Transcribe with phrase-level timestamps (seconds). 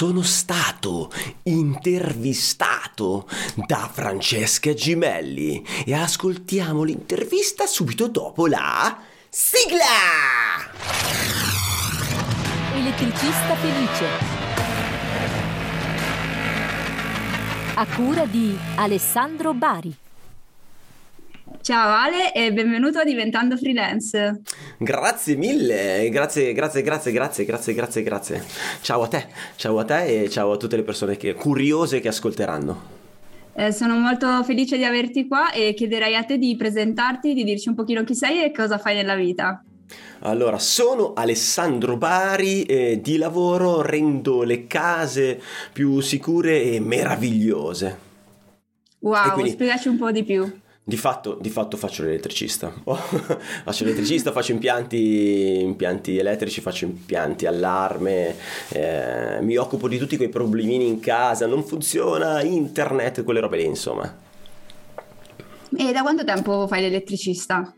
[0.00, 9.84] sono stato intervistato da Francesca Gimelli e ascoltiamo l'intervista subito dopo la sigla!
[12.74, 14.06] Elettricista felice.
[17.74, 19.94] A cura di Alessandro Bari.
[21.62, 24.40] Ciao Ale e benvenuto a Diventando Freelance.
[24.78, 28.44] Grazie mille, grazie, grazie, grazie, grazie, grazie, grazie, grazie.
[28.80, 29.26] Ciao a te,
[29.56, 32.98] ciao a te e ciao a tutte le persone che, curiose che ascolteranno.
[33.52, 37.68] Eh, sono molto felice di averti qua e chiederei a te di presentarti, di dirci
[37.68, 39.62] un pochino chi sei e cosa fai nella vita.
[40.20, 45.38] Allora, sono Alessandro Bari e di lavoro rendo le case
[45.74, 47.98] più sicure e meravigliose.
[49.00, 49.50] Wow, e quindi...
[49.50, 50.59] spiegaci un po' di più.
[50.90, 52.72] Di fatto, di fatto, faccio l'elettricista.
[53.62, 58.34] Faccio l'elettricista, faccio impianti, impianti, elettrici, faccio impianti allarme,
[58.70, 63.66] eh, mi occupo di tutti quei problemini in casa, non funziona internet, quelle robe lì,
[63.66, 64.12] insomma.
[65.76, 67.72] E da quanto tempo fai l'elettricista?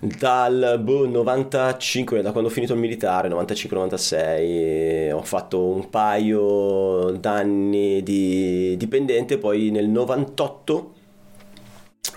[0.00, 8.02] Dal boh, 95, da quando ho finito il militare, 95-96, ho fatto un paio d'anni
[8.02, 10.94] di dipendente, poi nel 98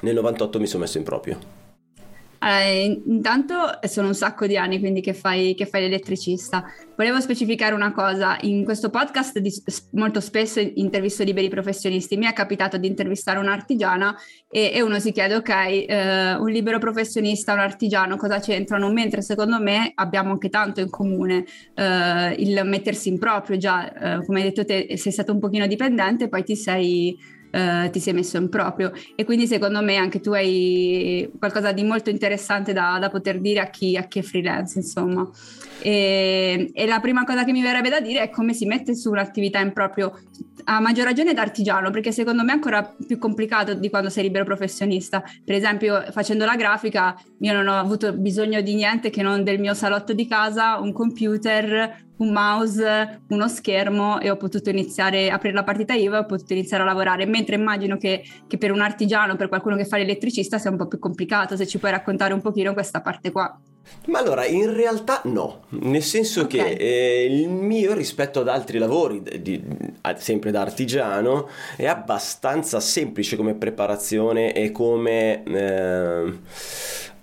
[0.01, 1.59] nel 98 mi sono messo in proprio.
[2.43, 6.63] Allora, intanto sono un sacco di anni quindi che fai, che fai l'elettricista.
[6.97, 9.53] Volevo specificare una cosa, in questo podcast di,
[9.91, 14.15] molto spesso intervisto liberi professionisti, mi è capitato di intervistare un'artigiana
[14.49, 18.91] e, e uno si chiede ok, eh, un libero professionista, un artigiano cosa c'entrano?
[18.91, 24.25] Mentre secondo me abbiamo anche tanto in comune, eh, il mettersi in proprio già, eh,
[24.25, 27.15] come hai detto te sei stato un pochino dipendente, poi ti sei
[27.51, 28.91] eh, ti sei messo in proprio.
[29.15, 33.59] E quindi secondo me anche tu hai qualcosa di molto interessante da, da poter dire
[33.59, 35.29] a chi, a chi, è freelance insomma.
[35.81, 39.09] E, e, la prima cosa che mi verrebbe da dire è come si mette su
[39.09, 40.13] un'attività in proprio
[40.65, 44.23] a maggior ragione da artigiano perché secondo me è ancora più complicato di quando sei
[44.23, 45.23] libero professionista.
[45.43, 49.59] Per esempio facendo la grafica io non ho avuto bisogno di niente che non del
[49.59, 55.35] mio salotto di casa un computer un mouse, uno schermo e ho potuto iniziare, a
[55.35, 58.71] aprire la partita IVA e ho potuto iniziare a lavorare, mentre immagino che, che, per
[58.71, 61.91] un artigiano, per qualcuno che fa l'elettricista sia un po' più complicato, se ci puoi
[61.91, 63.59] raccontare un pochino questa parte qua.
[64.05, 66.75] Ma allora, in realtà no, nel senso okay.
[66.75, 69.63] che eh, il mio rispetto ad altri lavori, di, di,
[70.17, 75.43] sempre da artigiano, è abbastanza semplice come preparazione e come...
[75.43, 76.39] Eh,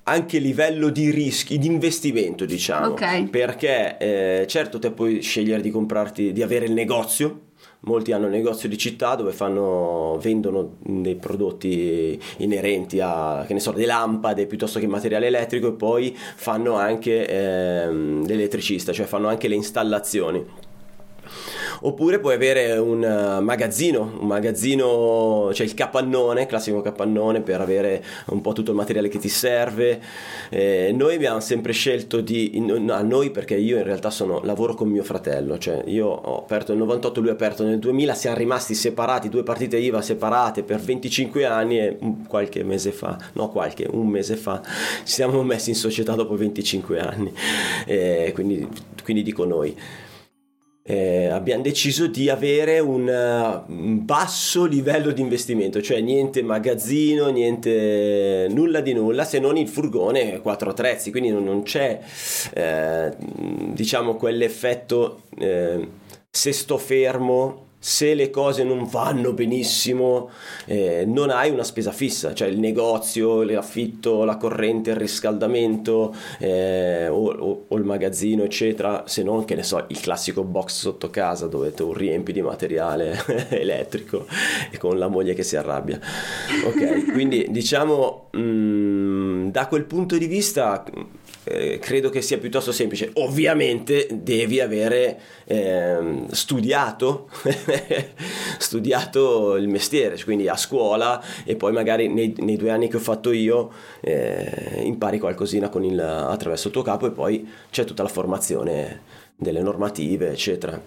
[0.09, 2.89] anche livello di rischi, di investimento, diciamo.
[2.89, 3.27] Okay.
[3.27, 7.43] Perché eh, certo te puoi scegliere di comprarti, di avere il negozio.
[7.81, 13.61] Molti hanno un negozio di città dove fanno, vendono dei prodotti inerenti a, che ne
[13.61, 19.29] so, le lampade piuttosto che materiale elettrico e poi fanno anche eh, l'elettricista, cioè fanno
[19.29, 20.45] anche le installazioni
[21.81, 28.05] oppure puoi avere un uh, magazzino, un magazzino, cioè il capannone, classico capannone per avere
[28.27, 30.01] un po' tutto il materiale che ti serve.
[30.51, 34.75] Eh, noi abbiamo sempre scelto di, no, a noi perché io in realtà sono, lavoro
[34.75, 38.37] con mio fratello, cioè io ho aperto nel 98, lui ha aperto nel 2000, siamo
[38.37, 43.87] rimasti separati, due partite IVA separate per 25 anni e qualche mese fa, no qualche,
[43.91, 44.61] un mese fa,
[45.05, 47.33] ci siamo messi in società dopo 25 anni,
[47.87, 48.67] eh, quindi,
[49.03, 49.77] quindi dico noi
[50.91, 57.29] eh, abbiamo deciso di avere un, uh, un, basso livello di investimento, cioè niente magazzino,
[57.29, 62.01] niente nulla di nulla se non il furgone e quattro attrezzi, quindi non, non c'è
[62.55, 65.89] eh, diciamo quell'effetto eh,
[66.31, 70.31] se sto fermo se le cose non vanno benissimo
[70.67, 77.07] eh, non hai una spesa fissa, cioè il negozio, l'affitto, la corrente, il riscaldamento eh,
[77.09, 81.09] o, o, o, il magazzino eccetera, se non che ne so il classico box sotto
[81.11, 83.17] casa dove tu riempi di materiale
[83.51, 84.27] elettrico
[84.71, 86.01] e con la moglie che si arrabbia.
[86.67, 90.85] Ok, quindi diciamo mh, mm, da quel punto di vista
[91.49, 93.11] eh, credo che sia piuttosto semplice.
[93.15, 97.29] Ovviamente devi avere eh, studiato,
[98.59, 103.01] studiato il mestiere, quindi a scuola e poi magari nei, nei due anni che ho
[103.01, 108.09] fatto io eh, impari qualcosina il, attraverso il tuo capo e poi c'è tutta la
[108.09, 109.03] formazione
[109.35, 110.81] delle normative, eccetera.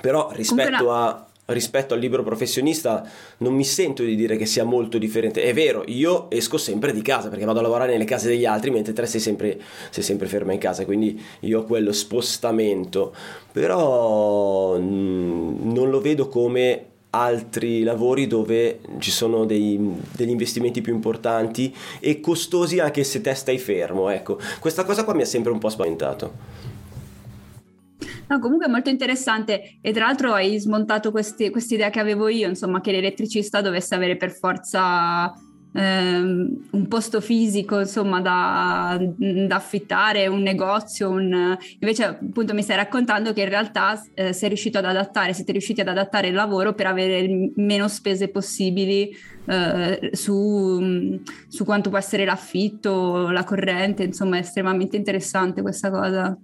[0.00, 3.06] Però rispetto a rispetto al libero professionista
[3.38, 5.42] non mi sento di dire che sia molto differente.
[5.42, 8.70] È vero, io esco sempre di casa perché vado a lavorare nelle case degli altri,
[8.70, 9.60] mentre te sei sempre,
[9.90, 13.14] sei sempre ferma in casa, quindi io ho quello spostamento,
[13.50, 19.78] però mm, non lo vedo come altri lavori dove ci sono dei,
[20.16, 24.08] degli investimenti più importanti e costosi anche se te stai fermo.
[24.08, 26.71] Ecco, questa cosa qua mi ha sempre un po' spaventato.
[28.32, 32.48] No, comunque è molto interessante e tra l'altro hai smontato questa idea che avevo io,
[32.48, 35.30] insomma, che l'elettricista dovesse avere per forza
[35.74, 41.54] ehm, un posto fisico, insomma, da, da, affittare, un negozio, un...
[41.78, 45.82] invece appunto mi stai raccontando che in realtà eh, sei riuscito ad adattare, siete riusciti
[45.82, 49.14] ad adattare il lavoro per avere meno spese possibili
[49.44, 56.34] eh, su, su quanto può essere l'affitto, la corrente, insomma, è estremamente interessante questa cosa.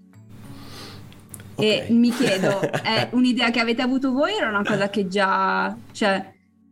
[1.58, 1.86] Okay.
[1.88, 5.76] E mi chiedo, è un'idea che avete avuto voi o era una cosa che già,
[5.90, 6.24] cioè,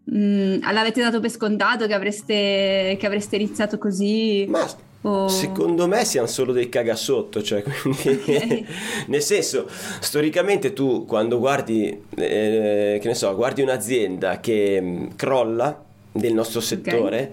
[0.05, 4.47] mh, l'avete dato per scontato che avreste, che avreste iniziato così?
[4.49, 4.65] Ma
[5.03, 5.27] o...
[5.27, 8.67] secondo me siamo solo dei cagasotto, cioè, quindi, okay.
[9.09, 9.69] nel senso,
[9.99, 16.61] storicamente tu quando guardi, eh, che ne so, guardi un'azienda che mh, crolla del nostro
[16.61, 17.33] settore, okay.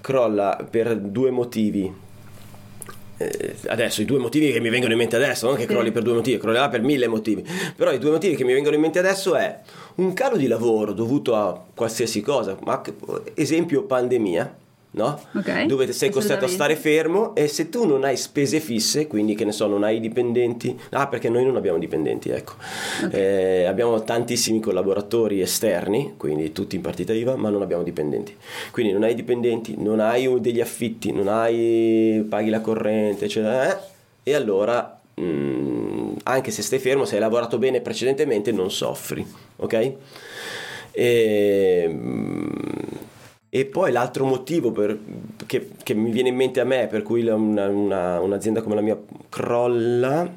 [0.00, 2.06] crolla per due motivi
[3.66, 6.14] adesso i due motivi che mi vengono in mente adesso, non che crolli per due
[6.14, 7.44] motivi, crollerà per mille motivi,
[7.76, 9.58] però i due motivi che mi vengono in mente adesso è
[9.96, 12.80] un calo di lavoro dovuto a qualsiasi cosa, ma
[13.34, 14.56] esempio pandemia,
[14.92, 15.20] no?
[15.34, 19.34] Okay, dove sei costretto a stare fermo e se tu non hai spese fisse, quindi
[19.34, 22.54] che ne so, non hai dipendenti, ah perché noi non abbiamo dipendenti, ecco,
[23.04, 23.20] okay.
[23.20, 28.34] eh, abbiamo tantissimi collaboratori esterni, quindi tutti in partita IVA, ma non abbiamo dipendenti,
[28.70, 33.96] quindi non hai dipendenti, non hai degli affitti, non hai, paghi la corrente, eccetera, eh?
[34.22, 39.26] e allora mh, mm, anche se stai fermo, se hai lavorato bene precedentemente, non soffri,
[39.56, 39.92] ok?
[40.92, 43.07] E, mh,
[43.50, 44.98] e poi l'altro motivo per,
[45.46, 48.82] che, che, mi viene in mente a me per cui una, una, un'azienda come la
[48.82, 48.98] mia
[49.28, 50.30] crolla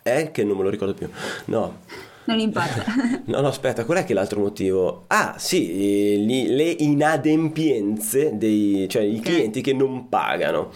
[0.00, 1.08] è che non me lo ricordo più.
[1.46, 2.12] No.
[2.26, 2.84] Non importa.
[3.26, 5.04] no, no, aspetta, qual è che è l'altro motivo?
[5.08, 9.16] Ah, sì, gli, le inadempienze dei cioè okay.
[9.16, 10.70] i clienti che non pagano.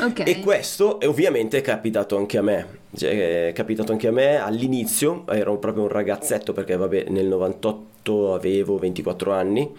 [0.00, 0.26] Okay.
[0.26, 2.80] E questo ovviamente è capitato anche a me.
[2.94, 7.86] Cioè, è capitato anche a me all'inizio, ero proprio un ragazzetto perché vabbè nel 98
[8.34, 9.70] avevo 24 anni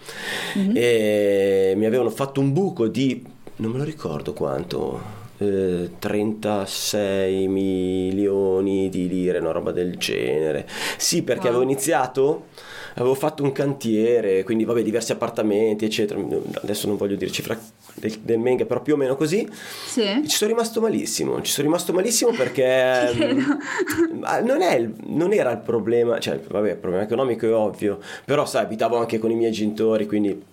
[0.58, 0.72] mm-hmm.
[0.74, 3.24] e mi avevano fatto un buco di,
[3.56, 10.66] non me lo ricordo quanto, eh, 36 milioni di lire, una roba del genere.
[10.96, 11.56] Sì, perché wow.
[11.56, 12.44] avevo iniziato
[12.94, 16.20] avevo fatto un cantiere, quindi vabbè, diversi appartamenti, eccetera.
[16.62, 17.58] Adesso non voglio dire cifra
[17.94, 19.48] del, del Menga, però più o meno così.
[19.50, 20.02] Sì.
[20.26, 21.40] Ci sono rimasto malissimo.
[21.42, 23.12] Ci sono rimasto malissimo perché
[24.42, 28.64] non, è, non, era il problema, cioè, vabbè, il problema economico è ovvio, però sai,
[28.64, 30.52] abitavo anche con i miei genitori, quindi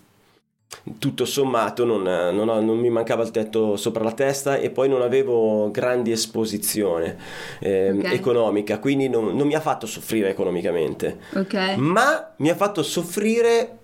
[0.98, 4.90] tutto sommato non, non, ho, non, mi mancava il tetto sopra la testa e poi
[4.90, 7.18] non avevo grandi esposizione
[7.60, 8.16] eh, okay.
[8.16, 11.76] economica, quindi non, non, mi ha fatto soffrire economicamente, okay.
[11.78, 13.80] ma mi ha fatto soffrire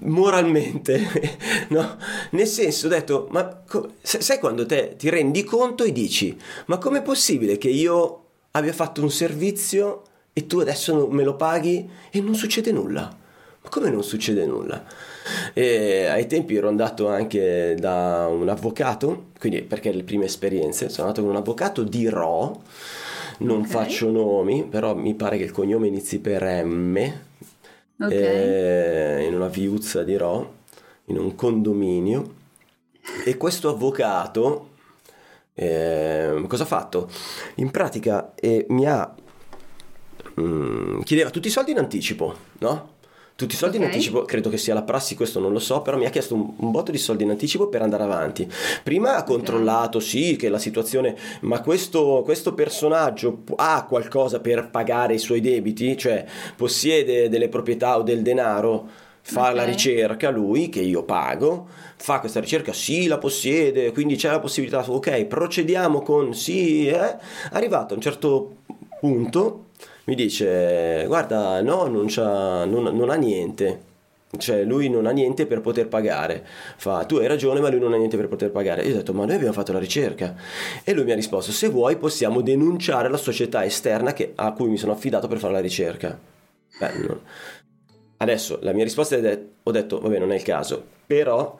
[0.00, 1.36] moralmente,
[1.70, 1.96] no?
[2.30, 6.36] Nel senso, ho detto, ma co- sai quando te ti rendi conto e dici,
[6.66, 10.02] ma com'è possibile che io abbia fatto un servizio
[10.32, 13.16] e tu adesso me lo paghi e non succede nulla?
[13.62, 14.84] Ma come non succede nulla?
[15.52, 21.08] E ai tempi ero andato anche da un avvocato, quindi perché le prime esperienze, sono
[21.08, 22.62] andato con un avvocato di Ro,
[23.38, 23.70] non okay.
[23.70, 27.12] faccio nomi, però mi pare che il cognome inizi per M,
[27.98, 28.16] okay.
[28.16, 30.54] eh, in una viuzza di Ro,
[31.06, 32.38] in un condominio.
[33.24, 34.68] E questo avvocato
[35.54, 37.10] eh, cosa ha fatto?
[37.56, 39.14] In pratica eh, mi ha
[40.40, 42.98] mm, chiedeva tutti i soldi in anticipo, no?
[43.40, 43.88] Tutti i soldi okay.
[43.88, 46.34] in anticipo, credo che sia la prassi, questo non lo so, però mi ha chiesto
[46.34, 48.46] un, un botto di soldi in anticipo per andare avanti.
[48.82, 55.14] Prima ha controllato, sì, che la situazione, ma questo, questo, personaggio ha qualcosa per pagare
[55.14, 58.86] i suoi debiti, cioè possiede delle proprietà o del denaro,
[59.22, 59.54] fa okay.
[59.54, 61.66] la ricerca lui, che io pago,
[61.96, 67.16] fa questa ricerca, sì, la possiede, quindi c'è la possibilità, ok, procediamo con sì, eh?
[67.52, 68.56] arrivato a un certo
[69.00, 69.68] punto
[70.10, 73.88] mi dice guarda no non, non, non ha niente.
[74.36, 76.44] Cioè lui non ha niente per poter pagare.
[76.76, 78.82] Fa tu hai ragione ma lui non ha niente per poter pagare.
[78.82, 80.34] Io ho detto ma noi abbiamo fatto la ricerca.
[80.82, 84.68] E lui mi ha risposto se vuoi possiamo denunciare la società esterna che, a cui
[84.68, 86.18] mi sono affidato per fare la ricerca.
[86.78, 87.20] Beh, non...
[88.16, 90.84] adesso la mia risposta è ho detto vabbè non è il caso.
[91.06, 91.56] Però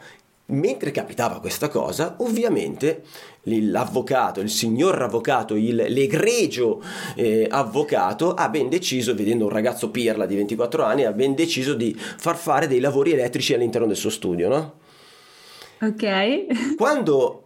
[0.50, 3.02] Mentre capitava questa cosa, ovviamente
[3.44, 6.82] l'avvocato, il signor avvocato, il, l'egregio
[7.14, 11.74] eh, avvocato ha ben deciso, vedendo un ragazzo pirla di 24 anni, ha ben deciso
[11.74, 14.74] di far fare dei lavori elettrici all'interno del suo studio, no?
[15.82, 16.76] Ok.
[16.76, 17.44] Quando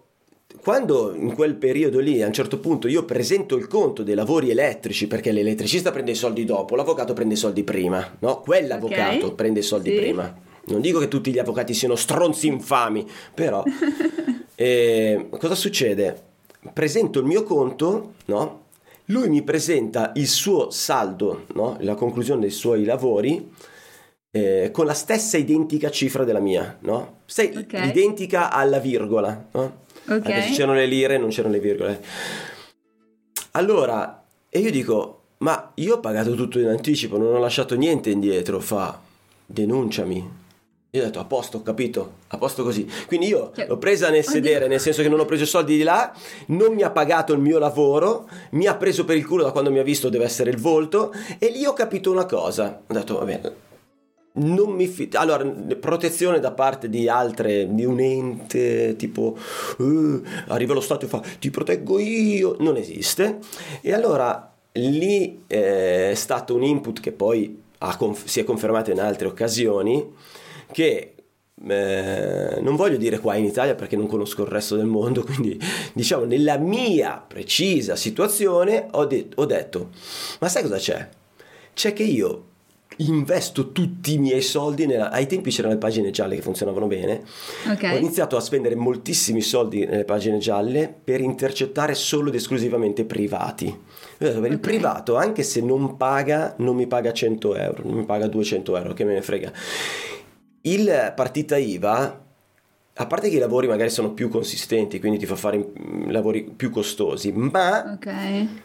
[0.65, 4.49] quando in quel periodo lì a un certo punto io presento il conto dei lavori
[4.49, 8.41] elettrici perché l'elettricista prende i soldi dopo, l'avvocato prende i soldi prima, no?
[8.41, 9.35] Quell'avvocato okay.
[9.35, 9.97] prende i soldi sì.
[9.97, 10.53] prima.
[10.67, 13.63] Non dico che tutti gli avvocati siano stronzi infami, però
[14.55, 16.23] eh, cosa succede?
[16.73, 18.63] Presento il mio conto, no?
[19.07, 21.77] lui mi presenta il suo saldo, no?
[21.81, 23.51] la conclusione dei suoi lavori,
[24.31, 27.19] eh, con la stessa identica cifra della mia, no?
[27.27, 27.89] Sei okay.
[27.89, 29.83] identica alla virgola, no?
[30.07, 30.11] Ok.
[30.11, 32.03] Anche se c'erano le lire, non c'erano le virgole.
[33.53, 38.11] Allora, e io dico, ma io ho pagato tutto in anticipo, non ho lasciato niente
[38.11, 39.01] indietro, fa,
[39.47, 40.43] denunciami.
[40.95, 42.89] Io ho detto a posto, ho capito, a posto così.
[43.09, 45.83] Quindi io cioè, l'ho presa nel sedere, nel senso che non ho preso soldi di
[45.83, 46.15] là,
[46.47, 49.73] non mi ha pagato il mio lavoro, mi ha preso per il culo da quando
[49.73, 52.83] mi ha visto deve essere il volto e lì ho capito una cosa.
[52.87, 53.55] Ho detto, va bene,
[54.35, 55.19] non mi fido.
[55.19, 55.45] Allora,
[55.81, 59.37] protezione da parte di altre, di un ente tipo
[59.79, 63.39] uh, arriva lo Stato e fa ti proteggo io, non esiste.
[63.81, 67.63] E allora lì eh, è stato un input che poi
[67.99, 70.33] conf- si è confermato in altre occasioni
[70.75, 71.15] che
[71.67, 75.59] eh, non voglio dire qua in Italia perché non conosco il resto del mondo, quindi
[75.93, 79.91] diciamo nella mia precisa situazione ho, de- ho detto,
[80.41, 81.09] ma sai cosa c'è?
[81.73, 82.47] C'è che io
[82.99, 85.11] investo tutti i miei soldi nella...
[85.11, 87.25] ai tempi c'erano le pagine gialle che funzionavano bene
[87.69, 87.97] okay.
[87.97, 93.67] ho iniziato a spendere moltissimi soldi nelle pagine gialle per intercettare solo ed esclusivamente privati
[94.19, 94.59] il okay.
[94.59, 98.93] privato anche se non paga non mi paga 100 euro non mi paga 200 euro
[98.93, 99.53] che me ne frega
[100.67, 102.23] il partita IVA,
[102.97, 106.45] a parte che i lavori magari sono più consistenti, quindi ti fa fare mm, lavori
[106.45, 108.63] più costosi, ma okay.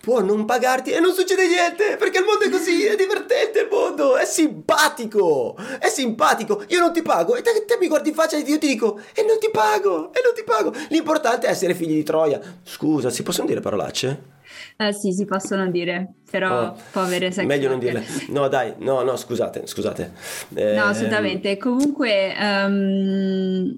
[0.00, 3.68] può non pagarti e non succede niente, perché il mondo è così, è divertente il
[3.70, 6.64] mondo, è simpatico, è simpatico.
[6.68, 8.98] Io non ti pago e te, te mi guardi in faccia e io ti dico
[9.14, 10.72] e non ti pago, e non ti pago.
[10.88, 12.40] L'importante è essere figli di Troia.
[12.64, 14.40] Scusa, si possono dire parolacce?
[14.88, 18.04] Eh sì, si possono dire, però oh, può avere sex Meglio non dirle.
[18.28, 20.12] No, dai, no, no, scusate, scusate.
[20.54, 21.56] Eh, no, assolutamente.
[21.56, 23.74] Comunque, um,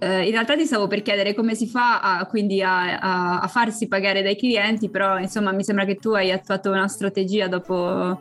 [0.00, 3.48] eh, in realtà ti stavo per chiedere come si fa a, quindi a, a, a,
[3.48, 8.20] farsi pagare dai clienti, però insomma mi sembra che tu hai attuato una strategia dopo,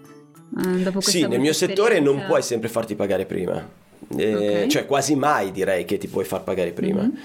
[0.63, 3.81] eh, dopo Sì, nel mio settore non puoi sempre farti pagare prima.
[4.15, 4.69] Eh, okay.
[4.69, 7.01] Cioè quasi mai direi che ti puoi far pagare prima.
[7.01, 7.15] Mm-hmm.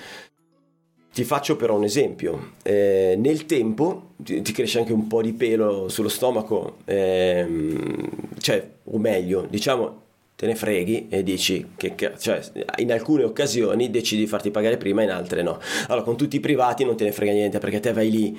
[1.19, 5.33] Ti faccio però un esempio, eh, nel tempo ti, ti, cresce anche un po' di
[5.33, 10.03] pelo sullo stomaco, ehm, cioè, o meglio, diciamo,
[10.39, 12.41] te ne freghi e dici che, cioè,
[12.77, 15.59] in alcune occasioni decidi di farti pagare prima, in altre no.
[15.89, 18.39] Allora, con tutti i privati non te ne frega niente perché te vai lì,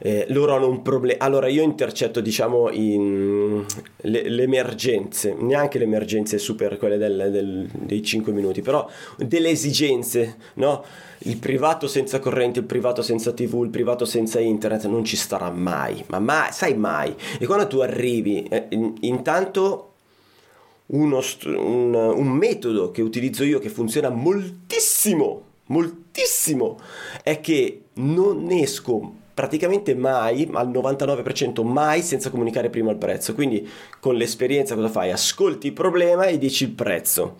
[0.00, 1.22] eh, loro hanno un problema.
[1.22, 3.64] Allora, io intercetto, diciamo, in,
[3.98, 9.50] le, le, emergenze, neanche le emergenze super, quelle del, del, dei 5 minuti, però delle
[9.50, 10.84] esigenze, no?
[11.18, 15.50] Il privato senza corrente, il privato senza tv, il privato senza internet non ci starà
[15.50, 17.14] mai, ma mai, sai mai.
[17.38, 19.87] E quando tu arrivi, eh, in, intanto
[20.88, 26.78] uno, un, un metodo che utilizzo io che funziona moltissimo, moltissimo,
[27.22, 33.34] è che non esco praticamente mai, al 99% mai senza comunicare prima il prezzo.
[33.34, 33.68] Quindi
[34.00, 35.12] con l'esperienza cosa fai?
[35.12, 37.36] Ascolti il problema e dici il prezzo.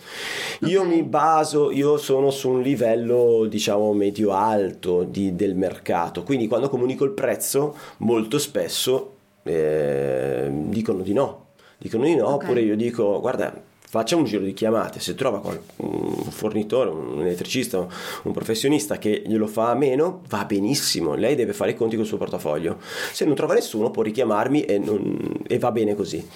[0.60, 6.46] Io mi baso, io sono su un livello diciamo medio alto di, del mercato, quindi
[6.46, 11.46] quando comunico il prezzo molto spesso eh, dicono di no
[11.78, 12.46] dicono di no, okay.
[12.46, 15.40] oppure io dico guarda facciamo un giro di chiamate, se trova
[15.76, 21.54] un fornitore, un elettricista, un professionista che glielo fa a meno, va benissimo, lei deve
[21.54, 22.78] fare i conti col suo portafoglio.
[23.12, 26.26] Se non trova nessuno può richiamarmi e, non, e va bene così.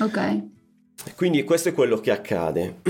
[0.00, 0.42] Ok.
[1.14, 2.80] Quindi questo è quello che accade.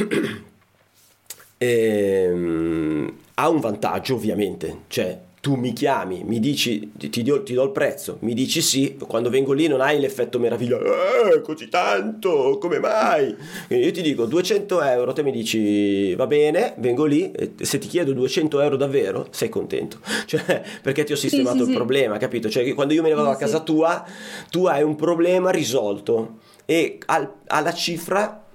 [1.58, 7.54] e, um, ha un vantaggio ovviamente, cioè tu mi chiami, mi dici, ti, do, ti,
[7.54, 11.68] do, il prezzo, mi dici sì, quando vengo lì non hai l'effetto meraviglia, eh, così
[11.68, 13.32] tanto, come mai?
[13.68, 17.86] Quindi io ti dico 200 euro, te mi dici va bene, vengo lì, se ti
[17.86, 21.76] chiedo 200 euro davvero, sei contento, cioè perché ti ho sistemato sì, sì, il sì.
[21.76, 22.48] problema, capito?
[22.48, 24.04] Cioè quando io me ne vado a casa tua,
[24.50, 28.45] tu hai un problema risolto e al, alla cifra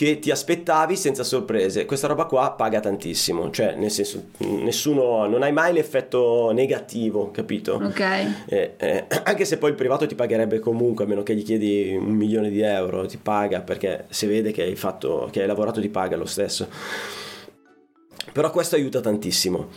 [0.00, 1.84] che ti aspettavi senza sorprese.
[1.84, 7.74] Questa roba qua paga tantissimo, cioè nel senso nessuno, non hai mai l'effetto negativo, capito?
[7.74, 8.00] Ok.
[8.46, 11.94] Eh, eh, anche se poi il privato ti pagherebbe comunque, a meno che gli chiedi
[11.94, 15.82] un milione di euro, ti paga perché se vede che hai, fatto, che hai lavorato
[15.82, 16.66] ti paga lo stesso.
[18.32, 19.68] Però questo aiuta tantissimo.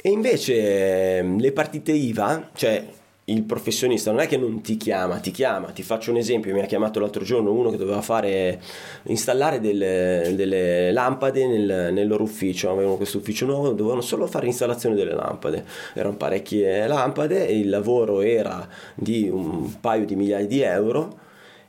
[0.00, 2.86] E invece ehm, le partite IVA, cioè
[3.26, 5.70] il professionista non è che non ti chiama, ti chiama.
[5.70, 8.60] Ti faccio un esempio: mi ha chiamato l'altro giorno uno che doveva fare
[9.04, 12.70] installare delle, delle lampade nel, nel, loro ufficio.
[12.70, 15.64] Avevano questo ufficio nuovo, dovevano solo fare l'installazione delle lampade.
[15.94, 21.18] Erano parecchie lampade e il lavoro era di un paio di migliaia di euro.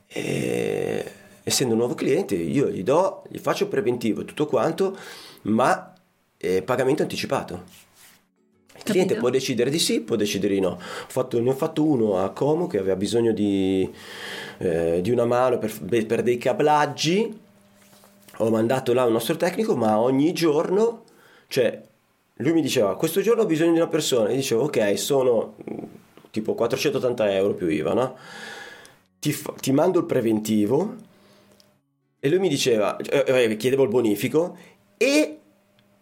[0.07, 1.11] E
[1.43, 4.97] essendo un nuovo cliente, io gli do, gli faccio preventivo e tutto quanto,
[5.43, 5.93] ma
[6.37, 7.82] eh, pagamento anticipato
[8.85, 10.77] Il cliente può decidere di sì, può decidere di no.
[10.77, 13.89] Fatto, ne ho fatto uno a Como che aveva bisogno di,
[14.57, 17.39] eh, di una mano per, per, dei cablaggi.
[18.37, 21.03] Ho mandato là un nostro tecnico, ma ogni giorno,
[21.47, 21.81] cioè,
[22.35, 24.27] lui mi diceva: Questo giorno ho bisogno di una persona.
[24.27, 25.83] E dicevo: Ok, sono mm,
[26.31, 28.17] tipo 480 euro più IVA, no?
[29.19, 30.95] Ti, ti mando il preventivo.
[32.19, 34.57] E lui mi diceva: eh, eh Chiedevo il bonifico.
[34.97, 35.37] E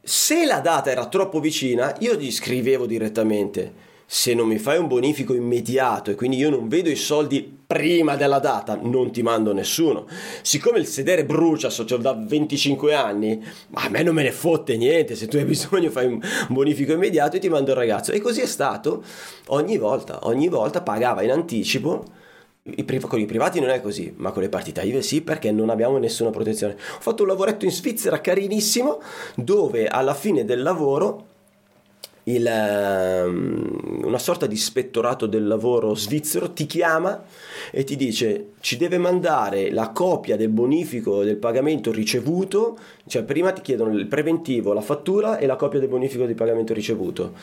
[0.04, 3.90] se la data era troppo vicina, io gli scrivevo direttamente.
[4.08, 8.18] Se non mi fai un bonifico immediato e quindi io non vedo i soldi prima
[8.18, 10.06] della data, non ti mando nessuno.
[10.42, 13.42] Siccome il sedere brucia so, da 25 anni,
[13.74, 15.16] a me non me ne fotte niente.
[15.16, 18.12] Se tu hai bisogno, fai un bonifico immediato e ti mando il ragazzo.
[18.12, 19.04] E così è stato
[19.48, 20.20] ogni volta.
[20.24, 22.04] Ogni volta pagava in anticipo
[23.08, 25.98] con i privati non è così, ma con le partite IVA sì perché non abbiamo
[25.98, 26.74] nessuna protezione.
[26.74, 29.02] Ho fatto un lavoretto in Svizzera carinissimo
[29.36, 31.30] dove alla fine del lavoro
[32.36, 37.24] il, um, una sorta di ispettorato del lavoro svizzero ti chiama
[37.72, 43.52] e ti dice ci deve mandare la copia del bonifico del pagamento ricevuto, cioè prima
[43.52, 47.34] ti chiedono il preventivo, la fattura e la copia del bonifico di pagamento ricevuto.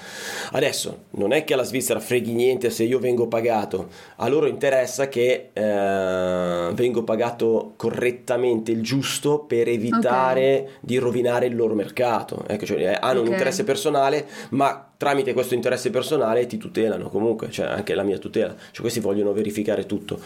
[0.53, 5.09] Adesso non è che alla Svizzera freghi niente se io vengo pagato, a loro interessa
[5.09, 10.73] che eh, vengo pagato correttamente il giusto per evitare okay.
[10.81, 12.45] di rovinare il loro mercato.
[12.47, 13.27] Ecco, cioè, hanno okay.
[13.27, 18.19] un interesse personale, ma tramite questo interesse personale ti tutelano comunque, cioè anche la mia
[18.19, 20.21] tutela, cioè questi vogliono verificare tutto.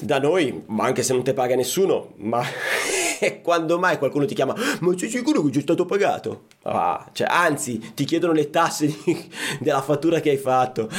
[0.00, 2.42] Da noi, ma anche se non ti paga nessuno, ma
[3.42, 6.44] quando mai qualcuno ti chiama, ma sei sicuro che ci è stato pagato?
[6.64, 10.90] Ah, cioè, anzi, ti chiedono le tasse di, della fattura che hai fatto.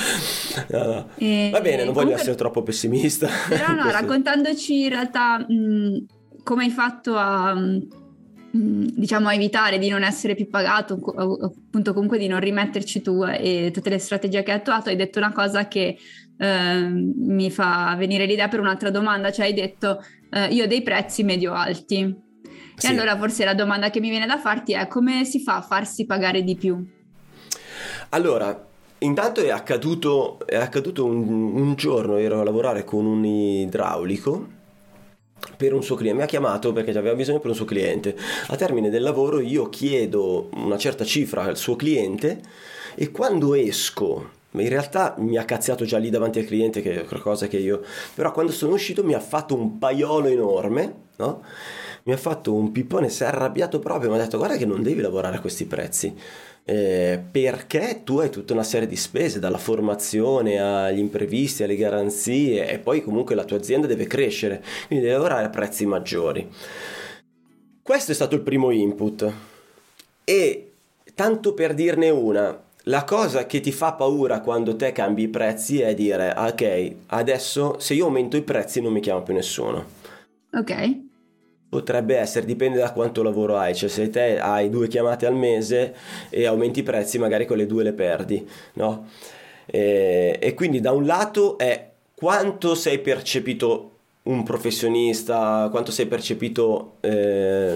[0.69, 1.09] No, no.
[1.17, 3.27] E, Va bene, non voglio essere troppo pessimista.
[3.47, 6.05] Però no, raccontandoci in realtà mh,
[6.43, 7.79] come hai fatto a Mm,
[8.51, 13.69] diciamo a evitare di non essere più pagato appunto comunque di non rimetterci tu e
[13.71, 15.97] tutte le strategie che hai attuato hai detto una cosa che
[16.37, 19.31] eh, mi fa venire l'idea per un'altra domanda.
[19.31, 22.15] Cioè hai detto eh, io ho dei prezzi medio alti
[22.75, 22.87] sì.
[22.87, 25.61] e allora forse la domanda che mi viene da farti è come si fa a
[25.61, 26.83] farsi pagare di più?
[28.09, 28.67] Allora
[29.01, 34.57] Intanto è accaduto, è accaduto un, un giorno, ero a lavorare con un idraulico
[35.55, 38.15] per un suo cliente, mi ha chiamato perché aveva bisogno per un suo cliente.
[38.47, 42.41] A termine del lavoro io chiedo una certa cifra al suo cliente
[42.95, 47.01] e quando esco, ma in realtà mi ha cazziato già lì davanti al cliente che
[47.01, 47.83] è qualcosa che io...
[48.15, 51.43] però quando sono uscito mi ha fatto un paiolo enorme, no?
[52.09, 54.81] Mi ha fatto un pippone, si è arrabbiato proprio, mi ha detto guarda che non
[54.81, 56.11] devi lavorare a questi prezzi
[56.65, 62.67] eh, perché tu hai tutta una serie di spese, dalla formazione agli imprevisti, alle garanzie
[62.67, 66.51] e poi comunque la tua azienda deve crescere, quindi devi lavorare a prezzi maggiori.
[67.83, 69.31] Questo è stato il primo input
[70.23, 70.71] e
[71.13, 75.79] tanto per dirne una, la cosa che ti fa paura quando te cambi i prezzi
[75.81, 79.85] è dire ok, adesso se io aumento i prezzi non mi chiama più nessuno.
[80.53, 81.07] Ok.
[81.69, 85.95] Potrebbe essere, dipende da quanto lavoro hai, cioè se te hai due chiamate al mese
[86.29, 89.07] e aumenti i prezzi, magari quelle due le perdi, no?
[89.67, 93.98] E, e quindi da un lato è quanto sei percepito
[94.29, 97.73] un professionista, quanto sei percepito eh,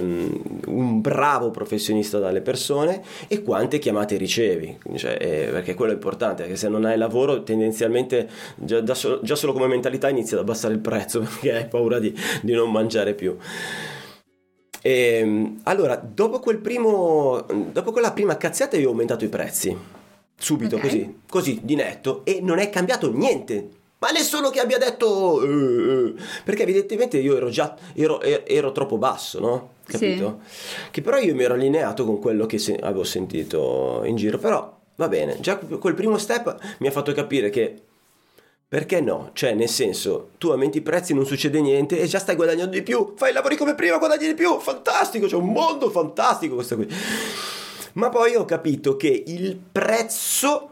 [0.67, 6.43] un bravo professionista dalle persone e quante chiamate ricevi, cioè, eh, perché quello è importante,
[6.43, 10.75] perché se non hai lavoro tendenzialmente già, so, già, solo come mentalità inizi ad abbassare
[10.75, 13.35] il prezzo perché hai paura di, di non mangiare più.
[14.79, 19.75] E, ehm, allora, dopo, quel primo, dopo quella prima cazziata io ho aumentato i prezzi,
[20.37, 20.87] subito okay.
[20.87, 26.07] così, così di netto e non è cambiato niente ma nessuno che abbia detto eh,
[26.07, 26.13] eh.
[26.43, 29.69] perché evidentemente io ero già ero, ero troppo basso no?
[29.85, 30.41] capito?
[30.45, 30.89] Sì.
[30.91, 34.77] che però io mi ero allineato con quello che se- avevo sentito in giro però
[34.95, 37.81] va bene già quel primo step mi ha fatto capire che
[38.67, 39.29] perché no?
[39.33, 42.81] Cioè, nel senso, tu aumenti i prezzi, non succede niente e già stai guadagnando di
[42.81, 43.13] più.
[43.15, 44.57] Fai i lavori come prima, guadagni di più.
[44.57, 46.87] Fantastico, c'è un mondo fantastico questo qui.
[47.93, 50.69] Ma poi ho capito che il prezzo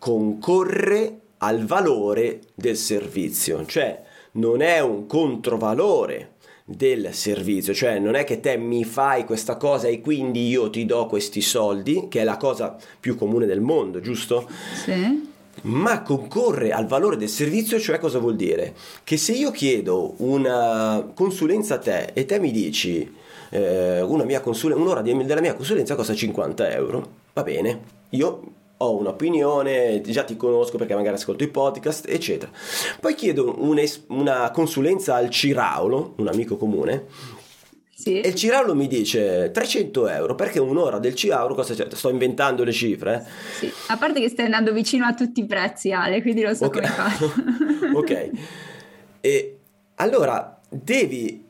[0.00, 4.02] concorre al valore del servizio, cioè
[4.32, 6.32] non è un controvalore
[6.64, 10.86] del servizio, cioè non è che te mi fai questa cosa e quindi io ti
[10.86, 14.48] do questi soldi, che è la cosa più comune del mondo, giusto?
[14.82, 15.32] Sì.
[15.62, 18.74] Ma concorre al valore del servizio, cioè cosa vuol dire?
[19.04, 23.14] Che se io chiedo una consulenza a te e te mi dici
[23.50, 27.80] eh, una mia consulenza, un'ora della mia consulenza costa 50 euro, va bene,
[28.10, 28.40] io
[28.84, 32.50] ho un'opinione, già ti conosco perché magari ascolto i podcast, eccetera.
[33.00, 33.56] Poi chiedo
[34.08, 37.06] una consulenza al Ciraulo, un amico comune,
[37.96, 38.20] Sì.
[38.20, 41.74] E il Ciraulo mi dice 300 euro perché un'ora del Ciraulo costa.
[41.74, 43.24] Cioè, sto inventando le cifre.
[43.26, 43.30] eh.
[43.58, 43.72] Sì.
[43.88, 46.72] A parte che stai andando vicino a tutti i prezzi, Ale, quindi lo so Ok.
[46.74, 47.92] come fai.
[47.94, 48.30] ok.
[49.20, 49.58] E
[49.94, 51.44] allora devi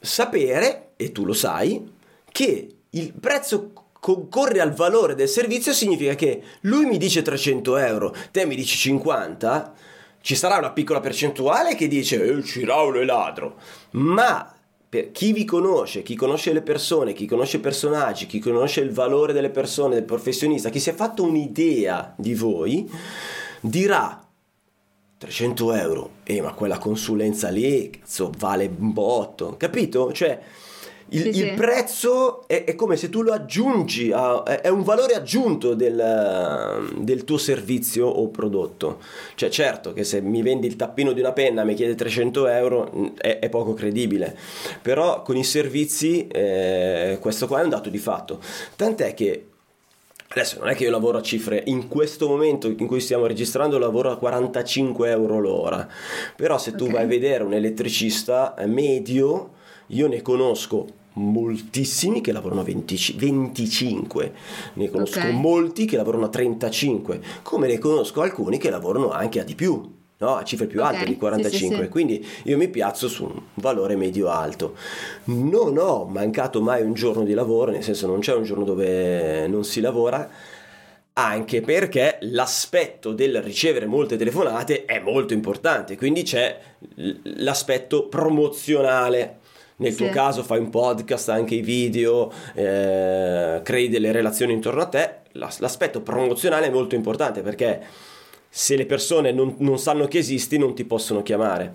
[0.00, 1.92] sapere, e tu lo sai,
[2.30, 8.14] che il prezzo concorre al valore del servizio significa che lui mi dice 300 euro,
[8.32, 9.74] te mi dici 50,
[10.22, 13.56] ci sarà una piccola percentuale che dice eh, Ciraulo è ladro,
[13.92, 14.54] ma
[14.88, 18.90] per chi vi conosce, chi conosce le persone, chi conosce i personaggi, chi conosce il
[18.90, 22.90] valore delle persone, del professionista, chi si è fatto un'idea di voi,
[23.60, 24.20] dirà
[25.18, 30.12] 300 euro, eh ma quella consulenza lì, cazzo, vale un botto, capito?
[30.12, 30.40] Cioè,
[31.10, 31.52] il, Sì, il sì.
[31.56, 37.24] prezzo è, è come se tu lo aggiungi, a- è, un valore aggiunto del, del
[37.24, 38.98] tuo servizio o prodotto.
[39.34, 42.46] Cioè, certo che se mi vendi il tappino di una penna e mi chiede 300
[42.46, 44.36] euro mh, è, è poco credibile,
[44.82, 48.40] però con i servizi eh, questo qua è un dato di fatto.
[48.76, 49.44] Tant'è che
[50.32, 53.78] Adesso non è che io lavoro a cifre, in questo momento in cui stiamo registrando
[53.78, 55.88] lavoro a 45 euro l'ora,
[56.36, 56.92] però se tu Ok.
[56.92, 59.54] vai a vedere un elettricista eh, medio,
[59.88, 64.32] io ne conosco moltissimi che lavorano a 20 25,
[64.74, 65.30] ne conosco Ok.
[65.30, 69.98] molti che lavorano a 35, come ne conosco alcuni che lavorano anche a di più.
[70.18, 71.88] No, a cifre più Ok, alte di sì, 45, sì, sì.
[71.88, 74.74] quindi io mi piazzo su un valore medio alto.
[75.24, 79.46] Non ho mancato mai un giorno di lavoro, nel senso non c'è un giorno dove
[79.48, 80.28] non si lavora,
[81.14, 86.58] anche perché l'aspetto del ricevere molte telefonate è molto importante, quindi c'è
[87.22, 89.38] l'aspetto promozionale.
[89.80, 90.12] Nel tuo Sì.
[90.12, 95.60] caso fai un podcast, anche i video, eh, crei delle relazioni intorno a te, L'as-
[95.60, 97.80] l'aspetto promozionale è molto importante perché
[98.48, 101.72] se le persone non, non sanno che esisti non ti possono chiamare.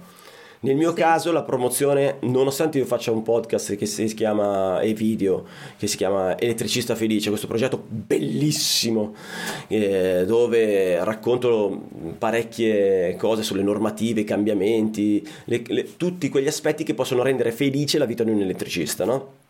[0.61, 0.95] Nel mio Sì.
[1.01, 5.45] caso la promozione, nonostante io faccia un podcast che si chiama e video,
[5.77, 9.13] che si chiama Elettricista Felice, questo progetto bellissimo
[9.67, 11.81] eh, dove racconto
[12.17, 17.97] parecchie cose sulle normative, i cambiamenti, le- le- tutti quegli aspetti che possono rendere felice
[17.97, 19.43] la vita di un elettricista, no?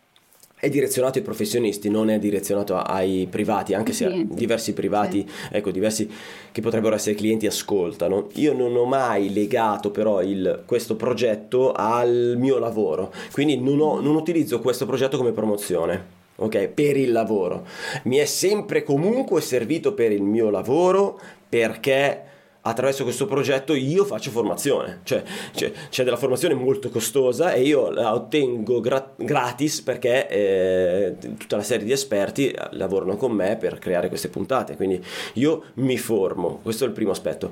[0.66, 6.10] È direzionato ai professionisti, non è direzionato ai privati, anche se diversi privati, ecco, diversi
[6.52, 8.30] che potrebbero essere clienti ascoltano.
[8.38, 14.00] Io non ho mai legato però il- questo progetto al mio lavoro, quindi non, ho-
[14.02, 16.04] non utilizzo questo progetto come promozione.
[16.38, 17.68] Ok, per il lavoro.
[18.06, 22.22] Mi è sempre comunque servito per il mio lavoro perché
[22.68, 25.24] attraverso questo progetto io faccio formazione, cioè
[25.54, 31.58] c'è, c'è della formazione molto costosa e io la ottengo gra- gratis perché eh, tutta
[31.58, 36.60] la serie di esperti lavorano con me per creare queste puntate, quindi io mi formo,
[36.64, 37.52] questo è il primo aspetto,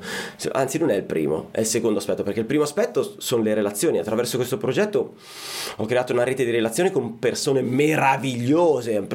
[0.52, 3.54] anzi non è il primo, è il secondo aspetto, perché il primo aspetto sono le
[3.54, 5.14] relazioni, attraverso questo progetto
[5.78, 9.08] ho creato una rete di relazioni con persone meravigliose,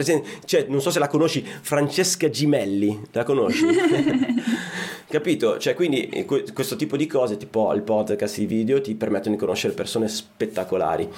[0.45, 3.67] cioè non so se la conosci, Francesca Gimelli, la conosci?
[5.09, 5.57] Capito?
[5.59, 9.35] Cioè, quindi eh, que- questo tipo di cose, tipo il podcast, i video, ti permettono
[9.35, 11.09] di conoscere persone spettacolari.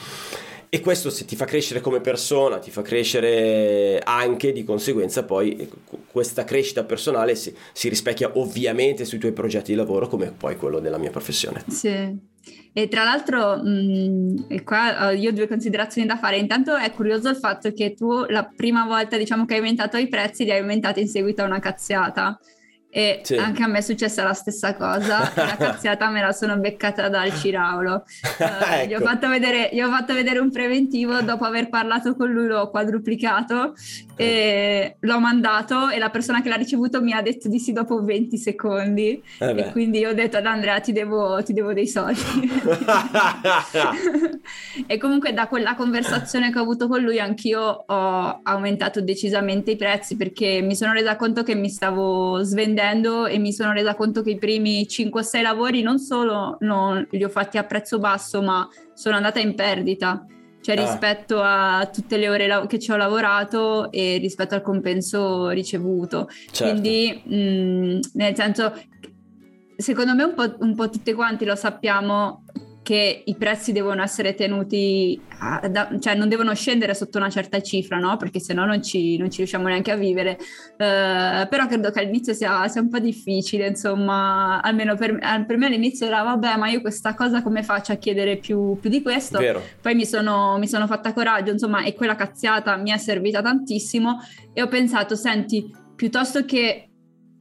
[0.73, 5.57] E questo se ti fa crescere come persona, ti fa crescere anche di conseguenza poi
[5.57, 5.69] eh,
[6.07, 10.79] questa crescita personale si, si rispecchia ovviamente sui tuoi progetti di lavoro come poi quello
[10.79, 11.65] della mia professione.
[11.67, 12.29] Sì.
[12.73, 16.37] E tra l'altro, mh, e qua io ho due considerazioni da fare.
[16.39, 20.07] Intanto è curioso il fatto che tu la prima volta, diciamo, che hai aumentato i
[20.07, 22.39] prezzi, li hai aumentati in seguito a una cazziata.
[22.93, 23.37] E Sì.
[23.37, 25.31] anche a me è successa la stessa cosa.
[25.37, 28.05] La cazziata me la sono beccata dal Ciraulo.
[28.41, 29.07] Eh, gli, ho Ecco.
[29.07, 33.75] fatto vedere, gli ho fatto vedere un preventivo, dopo aver parlato con lui l'ho quadruplicato
[34.17, 38.03] e l'ho mandato e la persona che l'ha ricevuto mi ha detto di sì dopo
[38.03, 39.23] 20 secondi.
[39.39, 39.59] Eh.
[39.59, 42.21] E quindi ho detto ad Andrea ti devo, ti devo dei soldi.
[44.87, 49.77] e comunque da quella conversazione che ho avuto con lui anch'io ho aumentato decisamente i
[49.77, 52.80] prezzi perché mi sono resa conto che mi stavo svendendo
[53.27, 57.29] e mi sono resa conto che i primi 5-6 lavori non solo non li ho
[57.29, 60.25] fatti a prezzo basso ma sono andata in perdita.
[60.63, 60.83] Cioè Ah.
[60.83, 66.29] rispetto a tutte le ore che ci ho lavorato e rispetto al compenso ricevuto.
[66.51, 66.65] Certo.
[66.81, 68.73] Quindi, mh, nel senso,
[69.77, 72.45] secondo me un po', un po' tutti quanti lo sappiamo
[72.83, 77.61] che i prezzi devono essere tenuti, a- da- cioè non devono scendere sotto una certa
[77.61, 78.17] cifra, no?
[78.17, 80.39] Perché sennò non ci, non ci riusciamo neanche a vivere.
[80.77, 85.57] Eh, però credo che all'inizio sia, sia un po' difficile, insomma, almeno per, eh, per
[85.57, 89.03] me all'inizio era vabbè, ma io questa cosa come faccio a chiedere più, più di
[89.03, 89.39] questo?
[89.39, 89.63] Vero.
[89.81, 94.19] Poi mi sono, mi sono fatta coraggio, insomma, e quella cazziata mi è servita tantissimo
[94.53, 96.90] e ho pensato, senti, piuttosto che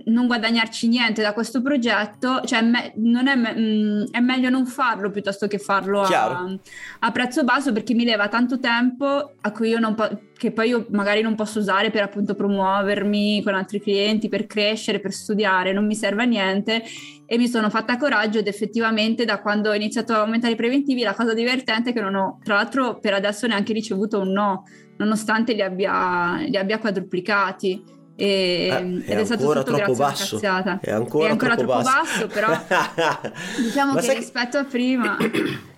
[0.09, 5.09] non guadagnarci niente da questo progetto, cioè me- è, me- mm, è, meglio non farlo
[5.09, 6.55] piuttosto che farlo a,
[6.99, 10.69] a, prezzo basso perché mi leva tanto tempo a cui io non po- che poi
[10.69, 15.73] io magari non posso usare per appunto promuovermi con altri clienti, per crescere, per studiare,
[15.73, 16.83] non mi serve a niente.
[17.25, 21.03] E mi sono fatta coraggio ed effettivamente da quando ho iniziato a aumentare i preventivi
[21.03, 24.63] la cosa divertente è che non ho tra l'altro per adesso neanche ricevuto un no
[24.97, 30.91] nonostante li abbia, li abbia quadruplicati e, eh, ed è, è stato troppo basso è
[30.91, 32.27] ancora, è ancora troppo, troppo basso.
[32.27, 32.49] basso però
[33.63, 35.17] diciamo Ma che rispetto a prima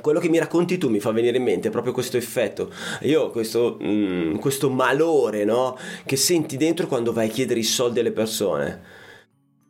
[0.00, 2.72] quello che mi racconti tu mi fa venire in mente proprio questo effetto.
[3.02, 5.76] Io questo, mm, questo malore no?
[6.04, 8.82] che senti dentro quando vai a chiedere i soldi alle persone.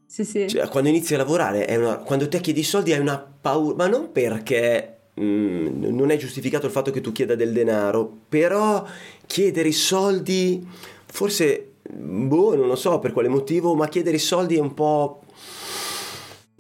[0.07, 0.49] Sì, sì.
[0.49, 3.89] Cioè, quando inizi a lavorare, una, quando te chiedi i soldi hai una paura, ma
[3.89, 8.87] non perché mm, non è giustificato il fatto che tu chieda del denaro, però
[9.27, 10.65] chiedere i soldi,
[11.07, 15.21] forse, boh, non lo so per quale motivo, ma chiedere i soldi è un po'...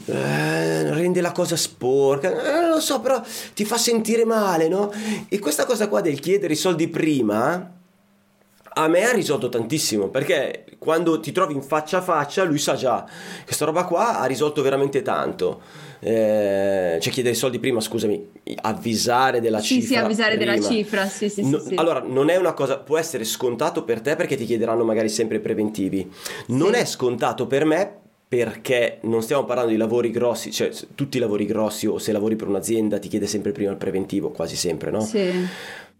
[0.06, 3.22] Eh, rende la cosa sporca, eh, non lo so, però
[3.54, 4.92] ti fa sentire male, no?
[5.28, 7.73] E questa cosa qua del chiedere i soldi prima
[8.74, 12.74] a me ha risolto tantissimo perché quando ti trovi in faccia a faccia lui sa
[12.74, 13.06] già
[13.44, 15.82] questa roba qua ha risolto veramente tanto.
[16.00, 18.28] Eh, cioè chiedere soldi prima scusami
[18.60, 20.52] avvisare della sì, cifra sì avvisare prima.
[20.52, 24.02] della cifra sì, sì, no, sì, allora non è una cosa può essere scontato per
[24.02, 26.10] te perché ti chiederanno magari sempre preventivi.
[26.48, 31.20] Non è scontato per me perché non stiamo parlando di lavori grossi, cioè tutti i
[31.20, 34.90] lavori grossi o se lavori per un'azienda ti chiede sempre prima il preventivo, quasi sempre,
[34.90, 35.00] no?
[35.00, 35.32] Sì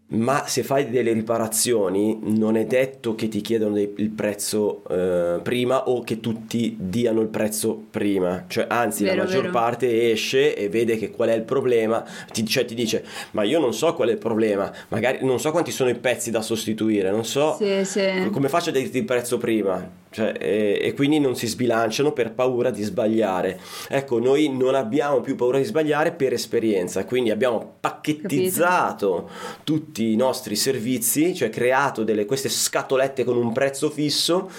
[0.07, 5.89] ma se fai delle riparazioni non è detto che ti chiedano il prezzo eh, prima
[5.89, 9.53] o che tutti diano il prezzo prima cioè anzi vero, la maggior vero.
[9.53, 13.59] parte esce e vede che qual è il problema ti, cioè ti dice ma io
[13.59, 17.11] non so qual è il problema magari non so quanti sono i pezzi da sostituire
[17.11, 18.29] non so sì, sì.
[18.31, 22.35] come faccio a dirti il prezzo prima cioè, e, e, quindi non si sbilanciano per
[22.35, 23.59] paura di sbagliare.
[23.89, 29.63] Ecco, noi non abbiamo più paura di sbagliare per esperienza, quindi abbiamo pacchettizzato Capito.
[29.65, 34.51] tutti i nostri servizi, cioè creato delle, queste scatolette con un prezzo fisso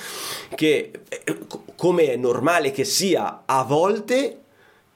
[0.55, 1.37] che, eh,
[1.75, 4.41] come è normale che sia, a volte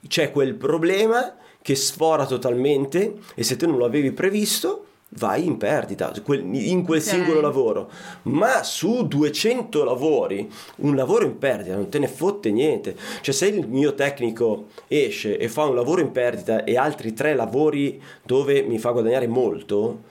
[0.06, 5.56] c'è quel problema che sfora totalmente e se te non lo avevi previsto vai in
[5.56, 7.00] perdita in quel okay.
[7.00, 7.90] singolo lavoro
[8.22, 13.48] ma su 200 lavori un lavoro in perdita non te ne fotte niente cioè se
[13.48, 18.62] il mio tecnico esce e fa un lavoro in perdita e altri tre lavori dove
[18.62, 20.02] mi fa guadagnare molto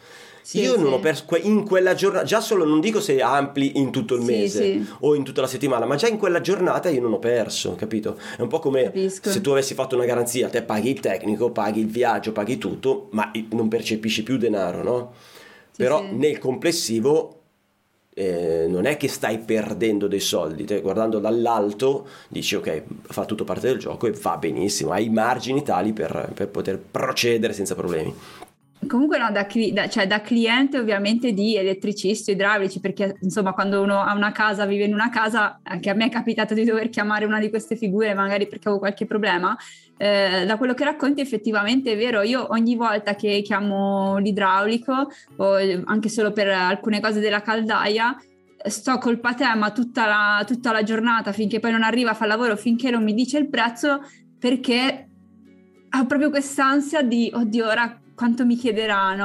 [0.49, 0.81] sì, io sì.
[0.81, 4.23] non ho perso in quella giornata, già solo non dico se ampli in tutto il
[4.23, 7.19] mese sì, o in tutta la settimana, ma già in quella giornata io non ho
[7.19, 8.17] perso, capito?
[8.35, 9.29] È un po' come Capisco.
[9.29, 13.09] se tu avessi fatto una garanzia, te paghi il tecnico, paghi il viaggio, paghi tutto,
[13.11, 15.13] ma non percepisci più denaro, no?
[15.77, 17.41] Però nel complessivo
[18.15, 23.43] eh, non è che stai perdendo dei soldi, te guardando dall'alto dici ok, fa tutto
[23.43, 27.75] parte del gioco e va benissimo, hai i margini tali per, per poter procedere senza
[27.75, 28.11] problemi.
[28.87, 33.99] Comunque no, da, da, cioè, da, cliente ovviamente di elettricisti, idraulici, perché insomma quando uno
[33.99, 37.25] ha una casa, vive in una casa, anche a me è capitato di dover chiamare
[37.25, 39.55] una di queste figure, magari perché avevo qualche problema,
[39.97, 45.55] eh, da quello che racconti effettivamente è vero, io ogni volta che chiamo l'idraulico o
[45.85, 48.15] anche solo per alcune cose della caldaia,
[48.63, 52.55] sto col patema tutta la, tutta la giornata finché poi non arriva a fare lavoro,
[52.55, 54.01] finché non mi dice il prezzo,
[54.39, 55.09] perché
[55.91, 59.15] ho proprio quest'ansia di, oddio, ora quanto mi chiederà,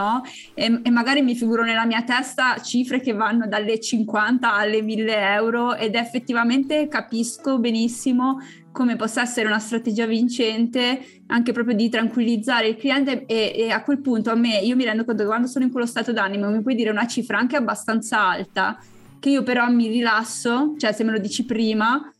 [0.54, 5.32] E, e, magari mi figuro nella mia testa cifre che vanno dalle 50 alle 1000
[5.34, 8.38] euro ed effettivamente capisco benissimo
[8.70, 13.82] come possa essere una strategia vincente anche proprio di tranquillizzare il cliente e, e, a
[13.82, 16.48] quel punto a me io mi rendo conto che quando sono in quello stato d'animo
[16.50, 18.78] mi puoi dire una cifra anche abbastanza alta
[19.18, 22.13] che io però mi rilasso, cioè se me lo dici prima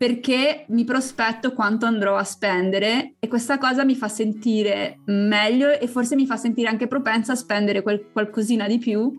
[0.00, 5.86] perché mi prospetto quanto andrò a spendere e questa cosa mi fa sentire meglio e
[5.88, 9.12] forse mi fa sentire anche propensa a spendere quel, qualcosina di più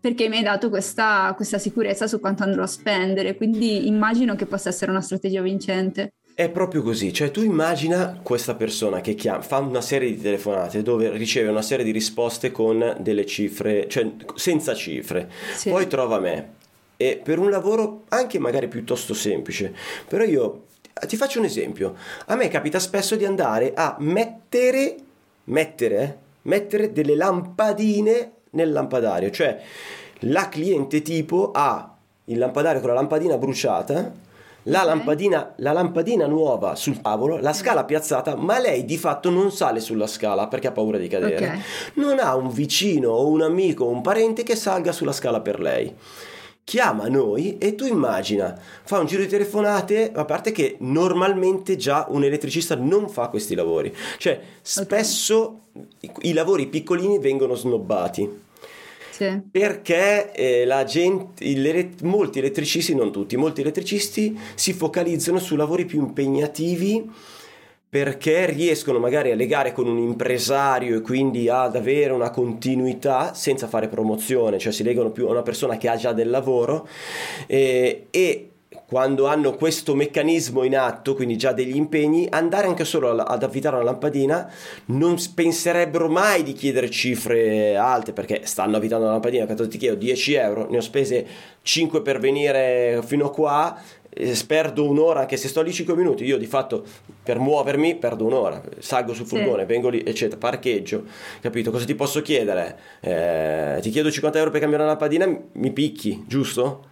[0.00, 4.46] perché mi hai dato questa, questa sicurezza su quanto andrò a spendere, quindi immagino che
[4.46, 6.12] possa essere una strategia vincente.
[6.32, 10.82] È proprio così, cioè tu immagina questa persona che chiama, fa una serie di telefonate
[10.82, 15.70] dove riceve una serie di risposte con delle cifre, cioè senza cifre, sì.
[15.70, 16.60] poi trova me,
[17.02, 19.74] e per un lavoro anche magari piuttosto semplice.
[20.06, 20.66] Però io
[21.08, 21.96] ti faccio un esempio.
[22.26, 24.96] A me capita spesso di andare a mettere,
[25.44, 29.60] mettere, mettere delle lampadine nel lampadario, cioè
[30.26, 31.92] la cliente tipo ha
[32.26, 34.12] il lampadario con la lampadina bruciata,
[34.66, 34.88] la, okay.
[34.94, 39.80] lampadina, la lampadina nuova sul tavolo, la scala piazzata, ma lei di fatto non sale
[39.80, 41.46] sulla scala perché ha paura di cadere.
[41.46, 41.62] Okay.
[41.94, 45.58] Non ha un vicino o un amico o un parente che salga sulla scala per
[45.58, 45.92] lei.
[46.64, 52.06] Chiama noi e tu immagina, fa un giro di telefonate, a parte che normalmente già
[52.08, 55.86] un elettricista non fa questi lavori, cioè spesso okay.
[56.00, 58.50] i, i lavori piccolini vengono snobbati.
[59.10, 59.40] Sì.
[59.50, 65.84] Perché eh, la gente, il, molti elettricisti, non tutti, molti elettricisti si focalizzano su lavori
[65.84, 67.10] più impegnativi
[67.92, 73.66] perché riescono magari a legare con un impresario e quindi ad avere una continuità senza
[73.66, 76.88] fare promozione, cioè si legano più a una persona che ha già del lavoro
[77.46, 78.52] eh, e
[78.86, 83.76] quando hanno questo meccanismo in atto, quindi già degli impegni, andare anche solo ad affittare
[83.76, 84.50] una lampadina,
[84.86, 89.96] non penserebbero mai di chiedere cifre alte perché stanno affittando una lampadina, che ti chiedo
[89.96, 91.26] 10 euro, ne ho spese
[91.60, 93.78] 5 per venire fino a qua,
[94.46, 96.84] perdo un'ora anche se sto lì 5 minuti io di fatto
[97.22, 99.66] per muovermi perdo un'ora salgo sul furgone sì.
[99.66, 101.04] vengo lì eccetera parcheggio
[101.40, 105.72] capito cosa ti posso chiedere eh, ti chiedo 50 euro per cambiare una lampadina mi
[105.72, 106.90] picchi giusto?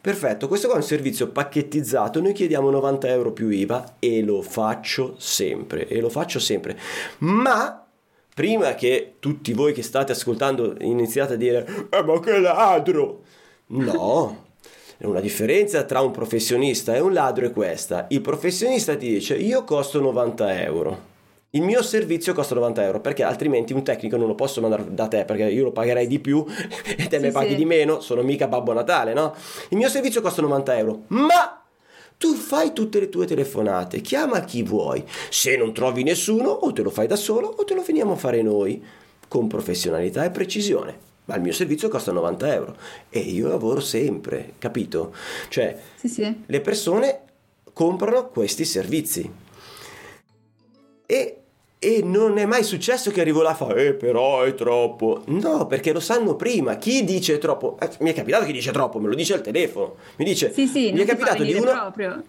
[0.00, 4.40] perfetto questo qua è un servizio pacchettizzato noi chiediamo 90 euro più IVA e lo
[4.42, 6.78] faccio sempre e lo faccio sempre
[7.18, 7.84] ma
[8.34, 13.22] prima che tutti voi che state ascoltando iniziate a dire eh ma che ladro
[13.66, 14.41] no
[15.08, 18.06] una differenza tra un professionista e un ladro è questa.
[18.10, 21.10] Il professionista ti dice io costo 90 euro.
[21.50, 25.08] Il mio servizio costa 90 euro perché altrimenti un tecnico non lo posso mandare da
[25.08, 27.56] te perché io lo pagherei di più e te sì, me paghi sì.
[27.56, 29.34] di meno, sono mica Babbo Natale, no?
[29.70, 31.62] Il mio servizio costa 90 euro, ma
[32.16, 35.04] tu fai tutte le tue telefonate, chiama chi vuoi.
[35.28, 38.16] Se non trovi nessuno, o te lo fai da solo o te lo finiamo a
[38.16, 38.82] fare noi,
[39.26, 42.76] con professionalità e precisione ma il mio servizio costa 90 euro
[43.08, 45.14] e io lavoro sempre, capito?
[45.48, 46.42] Cioè, sì, sì.
[46.46, 47.20] le persone
[47.72, 49.30] comprano questi servizi
[51.06, 51.36] e,
[51.78, 55.22] e, non è mai successo che arrivo là e fa, eh però è troppo.
[55.26, 56.76] No, perché lo sanno prima.
[56.76, 57.76] Chi dice troppo?
[57.80, 59.96] Eh, mi è capitato chi dice troppo, me lo dice al telefono.
[60.16, 61.70] Mi dice, sì, sì, mi è capitato di uno...
[61.70, 62.22] Proprio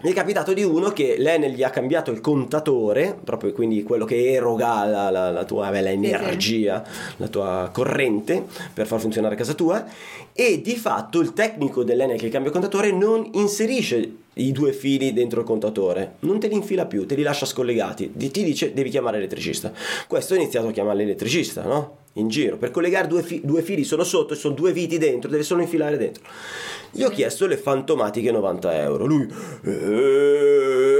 [0.00, 4.04] mi è capitato di uno che l'Enel gli ha cambiato il contatore, proprio quindi quello
[4.04, 6.84] che eroga la, la, la tua beh, l'energia,
[7.16, 9.84] la tua corrente per far funzionare casa tua
[10.32, 15.12] e di fatto il tecnico dell'Enel che cambia il contatore non inserisce i due fili
[15.12, 18.90] dentro il contatore, non te li infila più, te li lascia scollegati, ti dice devi
[18.90, 19.72] chiamare l'elettricista.
[20.06, 21.96] Questo ha iniziato a chiamare l'elettricista, no?
[22.14, 25.30] In giro, per collegare due, fi- due fili sono sotto e sono due viti dentro,
[25.30, 26.22] deve solo infilare dentro.
[26.90, 29.06] Gli ho chiesto le fantomatiche 90 euro.
[29.06, 29.28] Lui,
[29.64, 30.98] eh,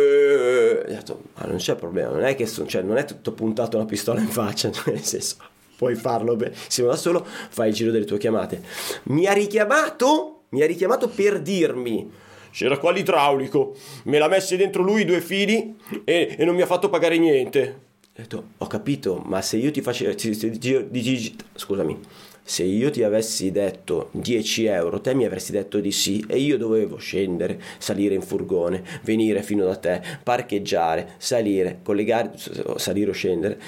[0.85, 3.77] ha detto, ma non c'è problema, non è che son, cioè, non è tutto puntato
[3.77, 5.37] una pistola in faccia, nel senso,
[5.77, 8.63] puoi farlo benissimo da solo, fai il giro delle tue chiamate.
[9.05, 12.11] Mi ha richiamato, mi ha richiamato per dirmi,
[12.59, 16.67] c'era qua l'idraulico, me l'ha messo dentro lui due fili e, e non mi ha
[16.67, 17.81] fatto pagare niente.
[18.03, 20.13] Ho detto, ho capito, ma se io ti facevo,
[21.55, 22.01] scusami,
[22.49, 26.57] se io ti avessi detto 10 euro, te mi avresti detto di sì e io
[26.57, 32.33] dovevo scendere, salire in furgone, venire fino da te, parcheggiare, salire, collegare,
[32.77, 33.61] salire o scendere,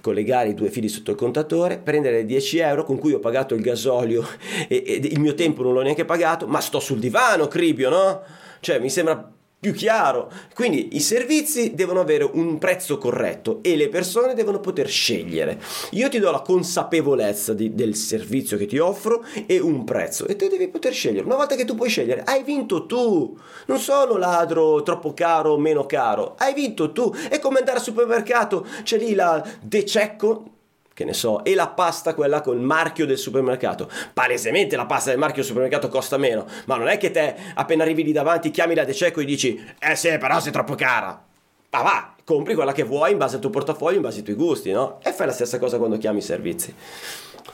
[0.00, 3.60] collegare i due fili sotto il contatore, prendere 10 euro con cui ho pagato il
[3.60, 4.26] gasolio
[4.66, 8.22] e, e il mio tempo non l'ho neanche pagato, ma sto sul divano, Cribio, no?
[8.60, 9.30] Cioè mi sembra
[9.62, 10.28] più chiaro.
[10.54, 15.62] Quindi i servizi devono avere un prezzo corretto e le persone devono poter scegliere.
[15.90, 20.34] Io ti do la consapevolezza di, del servizio che ti offro e un prezzo e
[20.34, 21.26] te devi poter scegliere.
[21.26, 23.38] Una volta che tu puoi scegliere, hai vinto tu.
[23.66, 27.14] Non sono ladro troppo caro o meno caro, hai vinto tu.
[27.28, 30.61] È come andare al supermercato, c'è lì la De Cecco
[31.02, 33.90] che ne so, e la pasta quella col marchio del supermercato.
[34.12, 37.82] Palesemente la pasta del marchio del supermercato costa meno, ma non è che te appena
[37.82, 41.24] arrivi lì davanti chiami la De Cecco e dici "Eh sì, però sei troppo cara".
[41.70, 44.36] Ma va, compri quella che vuoi in base al tuo portafoglio, in base ai tuoi
[44.36, 45.00] gusti, no?
[45.02, 46.74] E fai la stessa cosa quando chiami i servizi.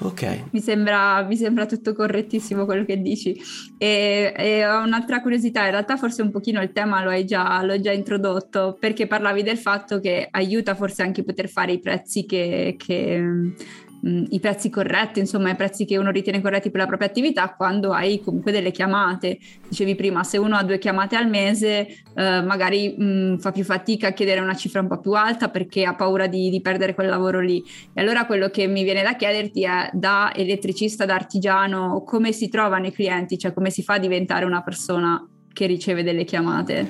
[0.00, 0.50] Ok.
[0.50, 3.40] Mi sembra, mi sembra, tutto correttissimo quello che dici.
[3.76, 7.62] E, e, ho un'altra curiosità, in realtà forse un pochino il tema lo hai già,
[7.62, 12.26] l'ho già introdotto, perché parlavi del fatto che aiuta forse anche poter fare i prezzi
[12.26, 13.54] che, che
[14.00, 17.54] mh, i prezzi corretti, insomma i prezzi che uno ritiene corretti per la propria attività
[17.54, 19.38] quando hai comunque delle chiamate.
[19.68, 24.08] Dicevi prima, se uno ha due chiamate al mese eh, magari mh, fa più fatica
[24.08, 27.08] a chiedere una cifra un po' più alta perché ha paura di, di, perdere quel
[27.08, 27.62] lavoro lì.
[27.92, 32.48] E allora quello che mi viene da chiederti è da elettricista, da artigiano, come si
[32.48, 35.24] trovano i clienti, cioè come si fa a diventare una persona
[35.58, 36.88] che riceve delle chiamate?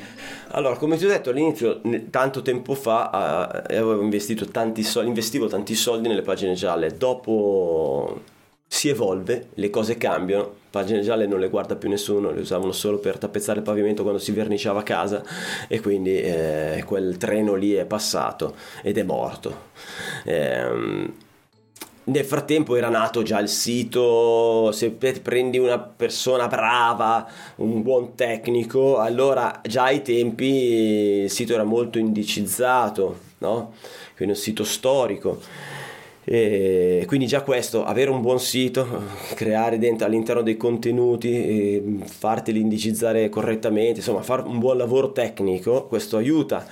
[0.49, 5.47] Allora, come ti ho detto all'inizio, tanto tempo fa eh, avevo investito tanti soldi, investivo
[5.47, 6.95] tanti soldi nelle pagine gialle.
[6.95, 8.21] Dopo
[8.67, 12.99] si evolve, le cose cambiano, pagine gialle non le guarda più nessuno, le usavano solo
[12.99, 15.25] per tappezzare il pavimento quando si verniciava a casa
[15.67, 19.71] e quindi eh, quel treno lì è passato ed è morto.
[20.25, 21.27] Eh,
[22.09, 28.99] nel frattempo era nato già il sito, se prendi una persona brava, un buon tecnico,
[28.99, 33.75] allora già ai tempi il sito era molto indicizzato, no?
[34.17, 35.41] Quindi un sito storico.
[36.25, 38.87] E quindi già questo, avere un buon sito,
[39.35, 46.19] creare dentro, all'interno dei contenuti, farteli indicizzare correttamente, insomma fare un buon lavoro tecnico, questo
[46.19, 46.67] aiuta.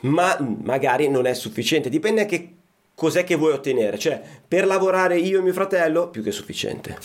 [0.00, 2.48] Ma magari non è sufficiente, dipende anche
[2.94, 3.98] cos'è che vuoi ottenere.
[3.98, 6.96] Cioè, per lavorare io e mio fratello, più che sufficiente.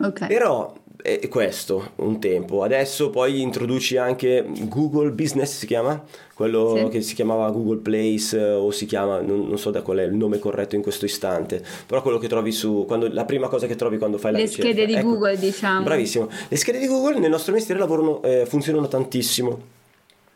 [0.00, 0.28] Okay.
[0.28, 2.62] Però è questo un tempo.
[2.62, 6.02] Adesso poi introduci anche Google Business, si chiama?
[6.34, 6.88] Quello sì.
[6.88, 10.14] che si chiamava Google Place o si chiama, non, non, so da qual è il
[10.14, 13.76] nome corretto in questo istante, però quello che trovi su, quando, la prima cosa che
[13.76, 14.66] trovi quando fai la Le ricerca.
[14.66, 15.82] Le schede di ecco, Google, diciamo.
[15.82, 16.28] Bravissimo.
[16.48, 19.76] Le schede di Google nel nostro mestiere lavorano, eh, funzionano tantissimo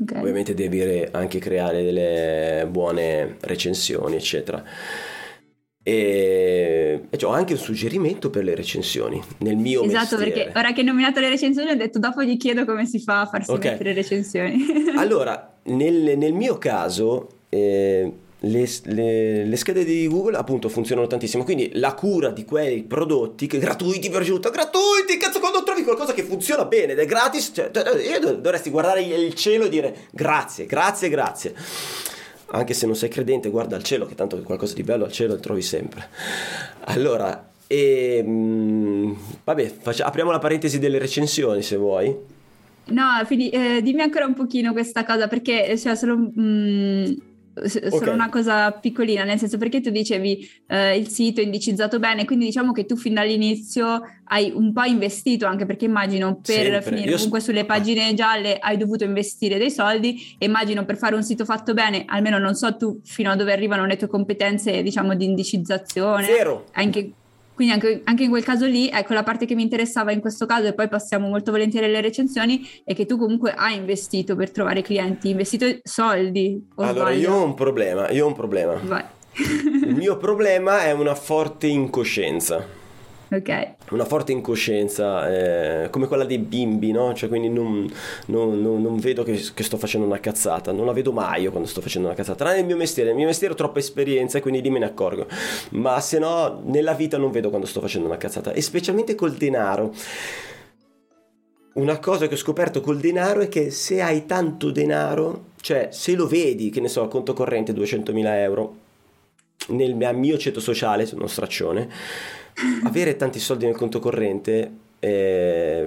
[0.01, 0.21] Okay.
[0.21, 4.63] Ovviamente devi anche creare delle buone recensioni, eccetera.
[5.85, 10.45] E, e ho anche un suggerimento per le recensioni nel mio esatto mestiere.
[10.45, 13.23] perché ora che hai nominato le recensioni ho detto dopo gli chiedo come si fa
[13.23, 13.73] a farsi okay.
[13.73, 14.65] mettere recensioni
[14.97, 18.13] allora nel, nel mio caso eh,
[18.43, 21.45] le, le, le, schede di Google appunto funzionano tantissimo.
[21.45, 26.13] Quindi la cura di quei prodotti che gratuiti per giunta gratuiti cazzo quando trovi qualcosa
[26.13, 30.67] che funziona bene ed è gratis cioè, io dovresti guardare il cielo e dire grazie
[30.67, 31.55] grazie grazie.
[32.55, 35.35] Anche se non sei credente guarda al cielo che tanto qualcosa di bello al cielo
[35.35, 36.09] lo trovi sempre.
[36.85, 39.13] Allora e, mh, mm,
[39.45, 42.15] vabbè faccia, apriamo la parentesi delle recensioni se vuoi.
[42.85, 47.13] No fini, eh, dimmi ancora un pochino questa cosa perché cioè, solo mh, mm,
[47.65, 48.15] solo okay.
[48.15, 52.47] una cosa piccolina, nel senso perché tu dicevi eh, il sito è indicizzato bene, quindi
[52.47, 56.83] diciamo che tu fin dall'inizio hai un po' investito, anche perché immagino per Sempre.
[56.83, 61.15] finire Io comunque sulle pagine gialle hai dovuto investire dei soldi e immagino per fare
[61.15, 64.83] un sito fatto bene, almeno non so tu fino a dove arrivano le tue competenze
[64.83, 66.25] diciamo di indicizzazione.
[66.25, 66.65] Zero.
[66.73, 67.13] Anche
[67.63, 70.47] quindi anche, anche, in quel caso lì, ecco, la parte che mi interessava in questo
[70.47, 74.51] caso, e poi passiamo molto volentieri alle recensioni, è che tu comunque hai investito per
[74.51, 76.61] trovare clienti, investito soldi.
[76.77, 77.21] allora, sbaglio?
[77.21, 78.75] io ho un problema, io ho un problema.
[78.83, 79.05] Vai.
[79.35, 82.82] Il mio problema è una forte incoscienza.
[83.33, 83.77] Ok.
[83.93, 87.15] Una forte incoscienza, eh, come quella dei bimbi, no?
[87.15, 87.91] Cioè, quindi non,
[88.27, 91.51] non, non, non vedo che, che, sto facendo una cazzata, non la vedo mai io
[91.51, 92.45] quando sto facendo una cazzata.
[92.45, 94.85] Tranne il mio mestiere, il mio mestiere ho troppa esperienza e quindi lì me ne
[94.85, 95.27] accorgo.
[95.71, 98.53] Ma se no, nella vita non vedo quando sto facendo una cazzata.
[98.53, 99.95] E specialmente col denaro.
[101.75, 106.15] Una cosa che ho scoperto col denaro è che se hai tanto denaro, cioè se
[106.15, 108.77] lo vedi, che ne so, a conto corrente 200.000 euro,
[109.69, 111.89] nel mio ceto sociale, sono straccione,
[112.85, 115.85] avere tanti soldi nel conto corrente eh,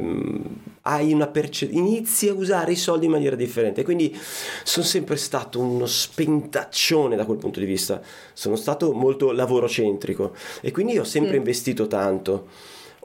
[0.81, 3.83] hai una perce- inizi a usare i soldi in maniera differente.
[3.83, 4.15] Quindi
[4.63, 8.01] sono sempre stato uno spentaccione da quel punto di vista.
[8.33, 11.37] Sono stato molto lavorocentrico e quindi ho sempre sì.
[11.37, 12.47] investito tanto.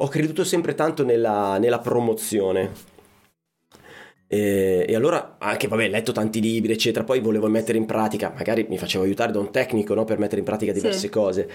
[0.03, 2.73] Ho creduto sempre tanto nella, nella promozione
[4.33, 8.65] e, e, allora anche, vabbè, letto tanti libri, eccetera, poi volevo mettere in pratica, magari
[8.69, 11.09] mi facevo aiutare da un tecnico no, per mettere in pratica diverse sì.
[11.09, 11.51] cose.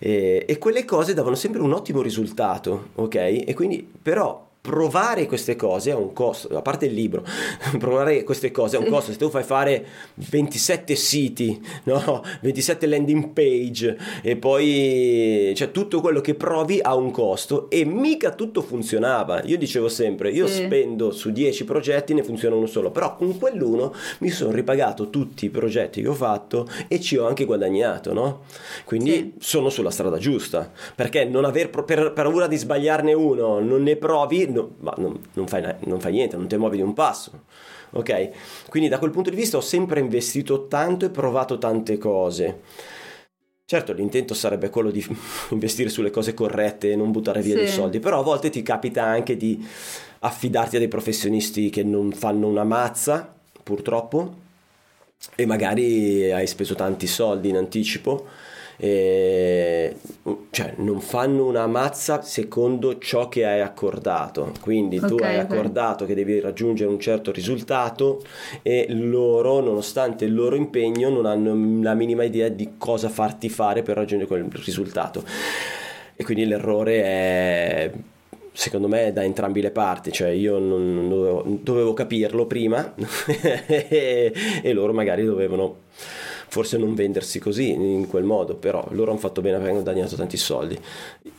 [0.00, 3.14] E, e, quelle cose davano sempre un ottimo risultato, ok?
[3.16, 7.24] E quindi, però, provare queste cose ha un costo, a parte il libro,
[7.78, 12.24] provare queste cose ha un costo, se tu fai fare 27 siti, no?
[12.42, 18.32] 27 landing page e poi cioè tutto quello che provi ha un costo e mica
[18.32, 19.44] tutto funzionava.
[19.44, 20.64] Io dicevo sempre, io sì.
[20.64, 25.44] spendo su 10 progetti ne funziona uno solo, però con quell'uno mi sono ripagato tutti
[25.44, 28.40] i progetti che ho fatto e ci ho anche guadagnato, no?
[28.84, 29.32] Quindi sì.
[29.38, 33.94] sono sulla strada giusta, perché non aver per, per paura di sbagliarne uno, non ne
[33.94, 37.44] provi no, ma non, non, fai, non fai niente, non ti muovi di un passo.
[37.90, 38.30] Ok?
[38.68, 42.60] Quindi da quel punto di vista ho sempre investito tanto e provato tante cose.
[43.64, 45.04] Certo, l'intento sarebbe quello di
[45.50, 47.60] investire sulle cose corrette e non buttare via sì.
[47.60, 49.64] dei soldi, però a volte ti capita anche di
[50.20, 54.44] affidarti a dei professionisti che non fanno una mazza, purtroppo,
[55.34, 58.26] e magari hai speso tanti soldi in anticipo
[58.78, 59.96] eh,
[60.50, 64.52] cioè non fanno una mazza secondo ciò che hai accordato.
[64.60, 65.38] Quindi okay, tu hai okay.
[65.38, 68.22] accordato che devi raggiungere un certo risultato
[68.62, 73.82] e loro nonostante il loro impegno non hanno la minima idea di cosa farti fare
[73.82, 75.24] per raggiungere quel risultato.
[76.14, 77.92] E quindi l'errore è
[78.56, 82.94] secondo me da entrambi le parti, cioè io non dovevo, dovevo capirlo prima
[83.66, 85.84] e loro magari dovevano
[86.48, 90.16] forse non vendersi così in quel modo, però loro hanno fatto bene perché hanno guadagnato
[90.16, 90.78] tanti soldi.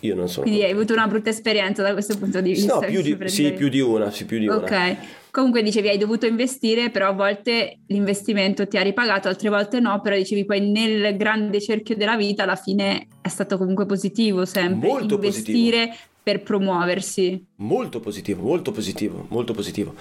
[0.02, 0.44] Io non sono.
[0.46, 2.76] Quindi hai avuto una brutta esperienza da questo punto di vista.
[2.76, 4.58] No, più di, sì, più di una, sì, più di una.
[4.58, 4.96] Ok.
[5.32, 10.02] Comunque dicevi hai dovuto investire, però a volte l'investimento ti ha ripagato, altre volte no,
[10.02, 14.88] però dicevi poi nel grande cerchio della vita alla fine è stato comunque positivo sempre
[14.88, 16.08] Molto investire positivo.
[16.24, 17.46] per promuoversi.
[17.58, 19.94] Molto positivo, molto positivo, molto positivo.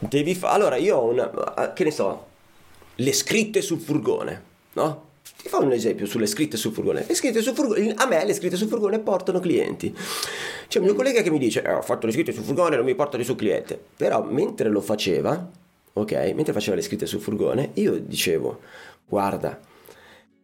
[0.00, 2.26] Devi fa- allora io ho una che ne so,
[2.96, 4.42] le scritte sul furgone,
[4.74, 5.10] no?
[5.42, 7.04] Ti fa un esempio sulle scritte sul furgone.
[7.12, 9.92] Scritte sul furgone, a me le scritte sul furgone portano clienti.
[10.68, 12.84] C'è un mio collega che mi dice: eh, Ho fatto le scritte sul furgone, non
[12.84, 13.80] mi portano su cliente.
[13.96, 15.50] Però mentre lo faceva,
[15.92, 18.60] ok, mentre faceva le scritte sul furgone, io dicevo:
[19.04, 19.58] Guarda,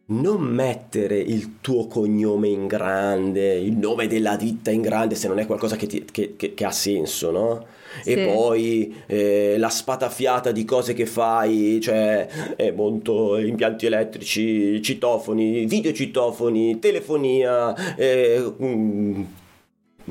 [0.07, 5.39] non mettere il tuo cognome in grande, il nome della ditta in grande se non
[5.39, 7.65] è qualcosa che, ti, che, che, che ha senso, no?
[8.01, 8.11] Sì.
[8.13, 15.65] E poi eh, la spatafiata di cose che fai, cioè eh, monto impianti elettrici, citofoni,
[15.65, 19.21] videocitofoni, telefonia, eh, mm,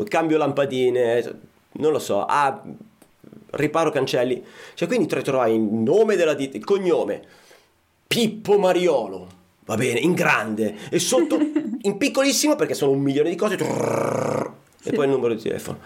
[0.08, 1.40] cambio lampadine,
[1.72, 2.62] non lo so, ah,
[3.50, 4.42] riparo cancelli.
[4.74, 7.22] Cioè quindi trovai il nome della ditta, il cognome,
[8.06, 11.38] Pippo Mariolo va bene, in grande e sotto
[11.82, 14.50] in piccolissimo perché sono un milione di cose trrr,
[14.80, 14.88] Sì.
[14.88, 15.78] e poi il numero di telefono.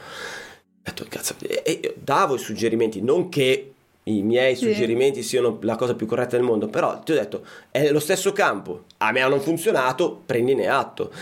[0.84, 3.72] Ho detto, cazzo, e, e davo i suggerimenti, non che
[4.04, 4.64] i miei Sì.
[4.64, 8.32] suggerimenti siano la cosa più corretta del mondo, però ti ho detto, è lo stesso
[8.32, 11.12] campo, a me hanno funzionato, prendine atto.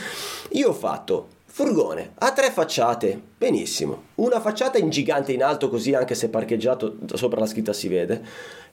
[0.53, 5.93] Io ho fatto furgone a tre facciate, benissimo, una facciata in gigante in alto così
[5.93, 8.25] anche se parcheggiato sopra la scritta si vede,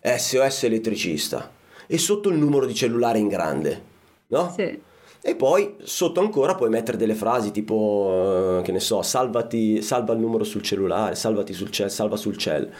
[0.02, 1.52] SOS elettricista
[1.86, 3.82] e sotto il numero di cellulare in grande,
[4.28, 4.54] no?
[4.56, 4.80] Sì.
[5.28, 10.14] E poi sotto ancora puoi mettere delle frasi tipo, eh, che ne so, salvati, salva
[10.14, 12.72] il numero sul cellulare, salvati sul cell, salva sul cell,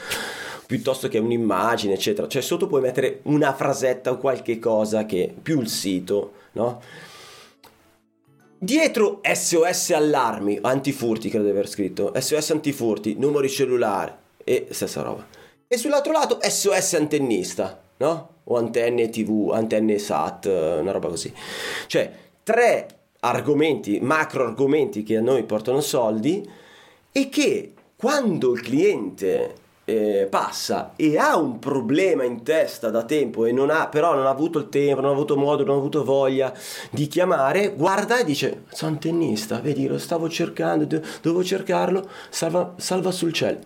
[0.66, 2.26] piuttosto che un'immagine, eccetera.
[2.26, 6.82] Cioè sotto puoi mettere una frasetta o qualche cosa che più il sito, no?
[8.58, 15.28] Dietro SOS allarmi, antifurti credo di aver scritto, SOS antifurti, numeri cellulare e stessa roba.
[15.68, 18.36] E sull'altro lato SOS antennista, no?
[18.46, 21.34] O antenne TV, antenne SAT, eh, una roba così.
[21.88, 22.88] Cioè, tre
[23.20, 26.50] argomenti, macro argomenti che a noi portano soldi
[27.12, 33.44] e che quando il cliente eh, passa e ha un problema in testa da tempo
[33.44, 35.78] e non ha, però non ha avuto il tempo, non ha avuto modo, non ha
[35.78, 36.54] avuto voglia
[36.90, 42.76] di chiamare, guarda e dice, sono antennista, vedi, lo stavo cercando, do- dovevo cercarlo, salva,
[42.78, 43.60] salva sul cielo.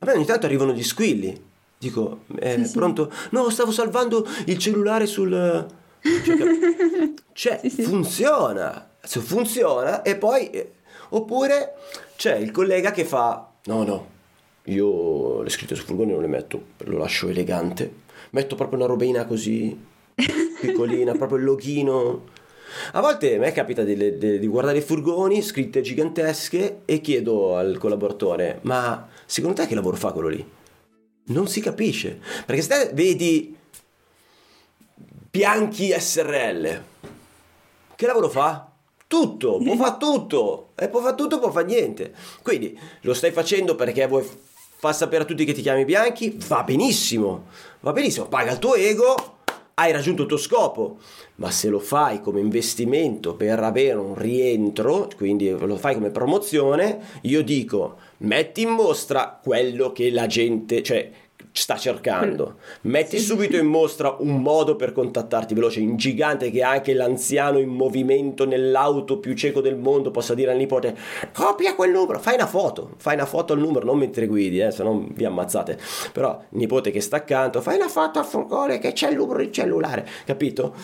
[0.00, 1.42] A me ogni tanto arrivano gli squilli.
[1.78, 2.72] Dico, eh, Sì, sì.
[2.76, 3.10] pronto?
[3.30, 5.82] No, stavo salvando il cellulare sul...
[6.04, 7.82] Cioè, cioè, Sì, sì.
[7.82, 8.90] funziona.
[9.02, 10.50] Se funziona e poi...
[10.50, 10.72] eh,
[11.10, 11.74] oppure
[12.16, 13.50] c'è il collega che fa...
[13.66, 14.06] No, no,
[14.64, 18.02] io le scritte sul furgone non le metto, lo lascio elegante.
[18.30, 19.76] Metto proprio una robina così,
[20.60, 22.24] piccolina, proprio il loghino.
[22.92, 27.56] A volte a me capita di, di- di guardare i furgoni, scritte gigantesche, e chiedo
[27.56, 30.44] al collaboratore, ma secondo te che lavoro fa quello lì?
[31.26, 33.56] Non si capisce, perché se te vedi
[35.34, 36.82] Bianchi SRL,
[37.96, 38.70] che lavoro fa?
[39.08, 42.14] Tutto, può fare tutto, e può fare tutto, può fare niente.
[42.40, 44.24] Quindi lo stai facendo perché vuoi
[44.76, 46.38] far sapere a tutti che ti chiami Bianchi?
[46.46, 47.46] Va benissimo,
[47.80, 49.38] va benissimo, paga il tuo ego,
[49.74, 50.98] hai raggiunto il tuo scopo.
[51.36, 57.18] Ma se lo fai come investimento per avere un rientro, quindi lo fai come promozione,
[57.22, 61.10] io dico metti in mostra quello che la gente, cioè
[61.56, 62.56] sta cercando.
[62.82, 63.24] Metti Sì.
[63.24, 68.44] subito in mostra un modo per contattarti veloce, in gigante che anche l'anziano in movimento
[68.44, 70.96] nell'auto più cieco del mondo possa dire al nipote
[71.32, 74.72] copia quel numero, fai una foto, fai una foto al numero, non mentre guidi, eh,
[74.72, 75.78] se no vi ammazzate.
[76.12, 79.38] Però il nipote che sta accanto, fai una foto al furgone che c'è il numero
[79.38, 80.74] di cellulare, capito?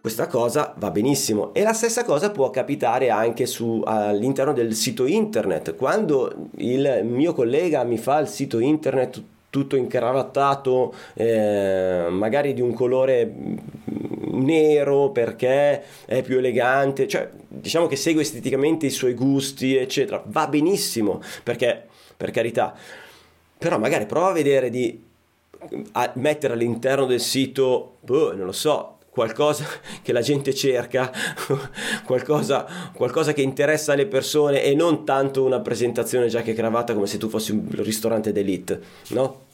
[0.00, 5.04] Questa cosa va benissimo e la stessa cosa può capitare anche su, all'interno del sito
[5.04, 5.74] internet.
[5.74, 12.72] Quando il mio collega mi fa il sito internet tutto incravattato, eh, magari di un
[12.74, 13.32] colore
[14.30, 20.46] nero perché è più elegante, cioè diciamo che segue esteticamente i suoi gusti, eccetera, va
[20.46, 21.86] benissimo perché
[22.16, 22.74] per carità,
[23.56, 25.06] però magari prova a vedere di
[25.92, 29.64] a mettere all'interno del sito, boh, non lo so, qualcosa
[30.02, 31.10] che la gente cerca,
[32.04, 37.06] qualcosa, qualcosa che interessa alle persone e non tanto una presentazione giacca e cravatta come
[37.06, 39.46] se tu fossi un ristorante d'elite, no?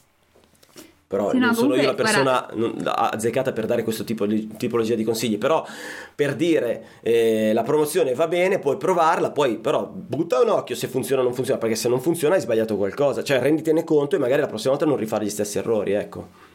[1.06, 4.48] Però Sì, no, non sono io la persona non- azzeccata per dare questo tipo di
[4.56, 5.64] tipologia di consigli, però
[6.14, 10.88] per dire eh, la promozione va bene, puoi provarla, poi però butta un occhio se
[10.88, 14.18] funziona o non funziona, perché se non funziona hai sbagliato qualcosa, cioè renditene conto e
[14.18, 16.52] magari la prossima volta non rifare gli stessi errori, ecco.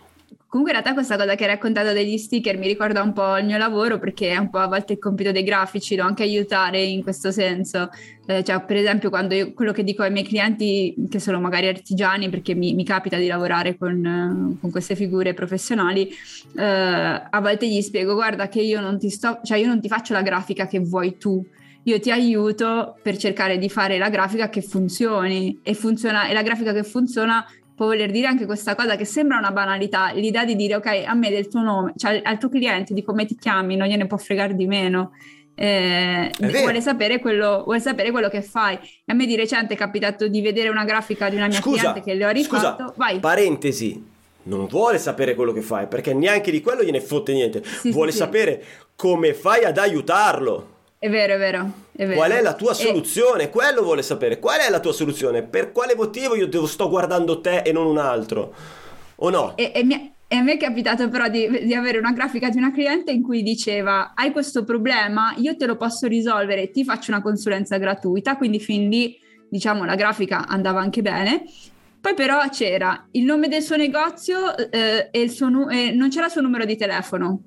[0.49, 3.45] Comunque in realtà questa cosa che hai raccontato degli sticker mi ricorda un po' il
[3.45, 6.05] mio lavoro perché è un po' a volte il compito dei grafici, no?
[6.05, 7.91] anche aiutare in questo senso.
[8.25, 11.67] Eh, cioè, per esempio, quando io, quello che dico ai miei clienti, che sono magari
[11.67, 16.09] artigiani, perché mi, mi capita di lavorare con, con queste figure professionali,
[16.57, 19.87] eh, a volte gli spiego, guarda che io non ti sto, cioè io non ti
[19.87, 21.45] faccio la grafica che vuoi tu,
[21.83, 26.41] io ti aiuto per cercare di fare la grafica che funzioni e, funziona, e la
[26.41, 27.45] grafica che funziona
[27.79, 31.13] può voler dire anche questa cosa che sembra una banalità, l'idea di dire ok, a
[31.13, 34.17] me del tuo nome, cioè al tuo cliente di come ti chiami, non gliene può
[34.17, 35.13] fregare di meno.
[35.55, 38.77] Eh, vuole, sapere quello, vuole sapere quello che fai.
[39.05, 42.01] A me di recente è capitato di vedere una grafica di una mia scusa, cliente
[42.01, 42.83] che le ho rifatto.
[42.83, 43.19] Scusa, Vai.
[43.19, 44.05] parentesi,
[44.43, 47.63] non vuole sapere quello che fai perché neanche di quello gliene fotte niente.
[47.63, 48.61] Sì, vuole sì, sapere
[48.97, 50.78] come fai ad aiutarlo.
[51.01, 52.15] È vero, è vero, è vero.
[52.15, 53.43] Qual è la tua soluzione?
[53.43, 53.49] E...
[53.49, 54.37] Quello vuole sapere.
[54.37, 55.43] Qual è la tua soluzione?
[55.43, 58.53] Per quale motivo io devo, sto guardando te e non un altro?
[59.15, 59.55] O no?
[59.55, 62.57] E, e, mi, e a me è capitato però di, di, avere una grafica di
[62.57, 67.11] una cliente in cui diceva hai questo problema, io te lo posso risolvere, ti faccio
[67.11, 71.45] una consulenza gratuita, quindi fin lì diciamo la grafica andava anche bene.
[72.01, 76.25] Poi però c'era il nome del suo negozio eh, e, il suo nu- non c'era
[76.25, 77.43] il suo numero di telefono.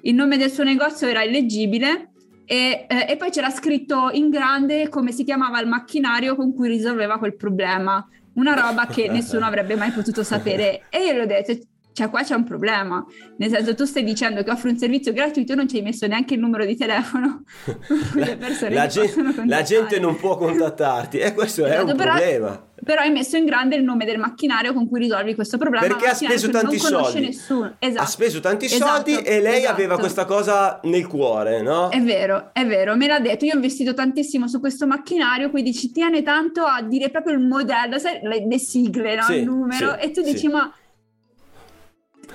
[0.00, 2.12] Il nome del suo negozio era illeggibile
[2.46, 6.68] e, eh, e, poi c'era scritto in grande come si chiamava il macchinario con cui
[6.68, 10.82] risolveva quel problema, una roba che nessuno avrebbe mai potuto sapere.
[10.90, 11.58] E io gli ho detto,
[11.94, 13.04] cioè qua c'è un problema,
[13.38, 16.34] nel senso tu stai dicendo che offri un servizio gratuito non ci hai messo neanche
[16.34, 17.44] il numero di telefono.
[18.14, 21.18] Le persone la, gente, la gente non può contattarti.
[21.18, 22.66] E questo esatto, è un però, problema.
[22.84, 25.86] Però hai messo in grande il nome del macchinario con cui risolvi questo problema.
[25.86, 27.28] Perché ha speso tanti soldi.
[27.28, 27.76] Esatto.
[27.80, 29.72] Ha speso tanti esatto, soldi e lei esatto.
[29.72, 31.88] aveva questa cosa nel cuore, no?
[31.90, 33.44] È vero, è vero, me l'ha detto.
[33.44, 37.40] Io ho investito tantissimo su questo macchinario, quindi ci tiene tanto a dire proprio il
[37.40, 39.22] modello, sai, le, le sigle, no?
[39.22, 39.96] Sì, il numero.
[39.98, 40.48] Sì, e tu dici, sì.
[40.48, 40.72] ma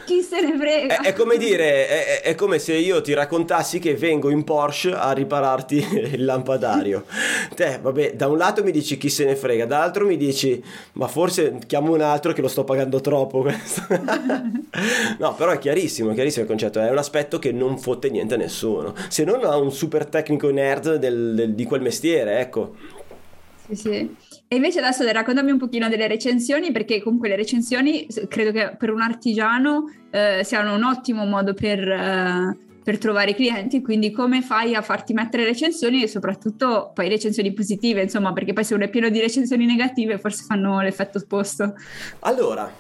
[0.05, 1.01] chi se ne frega?
[1.01, 4.91] È, è come dire, è, è, come se io ti raccontassi che vengo in Porsche
[4.91, 5.75] a ripararti
[6.13, 7.05] il lampadario.
[7.55, 11.07] Te, vabbè, da un lato mi dici chi se ne frega, dall'altro mi dici, ma
[11.07, 13.45] forse chiamo un altro che lo sto pagando troppo.
[15.19, 18.35] no, però è chiarissimo, è chiarissimo il concetto, è un aspetto che non fotte niente
[18.35, 22.75] a nessuno, se non a un super tecnico nerd del, del, di quel mestiere, ecco.
[23.67, 24.15] Sì, sì.
[24.51, 28.89] E invece adesso raccontami un pochino delle recensioni, perché comunque le recensioni credo che per
[28.89, 34.73] un artigiano eh, siano un ottimo modo per, eh, per, trovare clienti, quindi come fai
[34.73, 38.89] a farti mettere recensioni e soprattutto poi recensioni positive, insomma, perché poi se uno è
[38.89, 41.75] pieno di recensioni negative forse fanno l'effetto opposto.
[42.21, 42.73] Allora,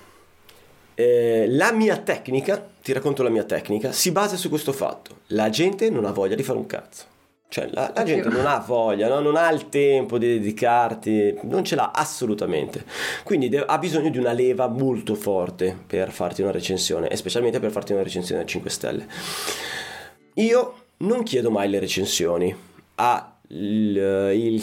[0.95, 5.51] eh, la mia tecnica, ti racconto la mia tecnica, si basa su questo fatto, la
[5.51, 7.17] gente non ha voglia di fare un cazzo.
[7.51, 9.21] Cioè, la, la gente non ha voglia, no?
[9.21, 12.85] non ha il tempo di dedicarti, non ce l'ha assolutamente.
[13.23, 17.59] Quindi de- ha bisogno di una leva molto forte per farti una recensione, e specialmente
[17.59, 19.07] per farti una recensione a 5 stelle.
[20.35, 22.55] Io non chiedo mai le recensioni
[22.95, 23.25] al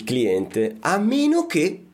[0.05, 1.86] cliente, a meno che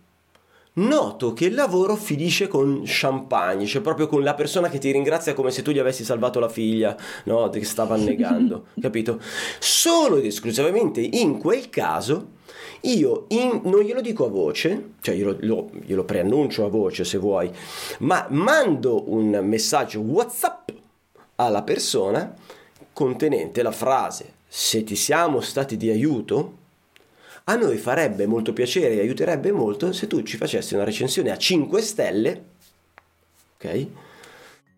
[0.74, 5.34] noto che il lavoro finisce con champagne, cioè proprio con la persona che ti ringrazia
[5.34, 7.48] come se tu gli avessi salvato la figlia, no?
[7.50, 9.20] Che stava annegando, capito?
[9.58, 12.40] Solo ed esclusivamente in quel caso
[12.82, 17.18] io in, non glielo dico a voce, cioè glielo, lo, glielo preannuncio a voce se
[17.18, 17.50] vuoi,
[18.00, 20.70] ma mando un messaggio WhatsApp
[21.36, 22.34] alla persona
[22.92, 26.60] contenente la frase se ti siamo stati di aiuto
[27.44, 31.36] a noi farebbe molto piacere e aiuterebbe molto se tu ci facessi una recensione a
[31.36, 32.44] 5 stelle,
[33.56, 33.64] ok?
[33.64, 33.88] E,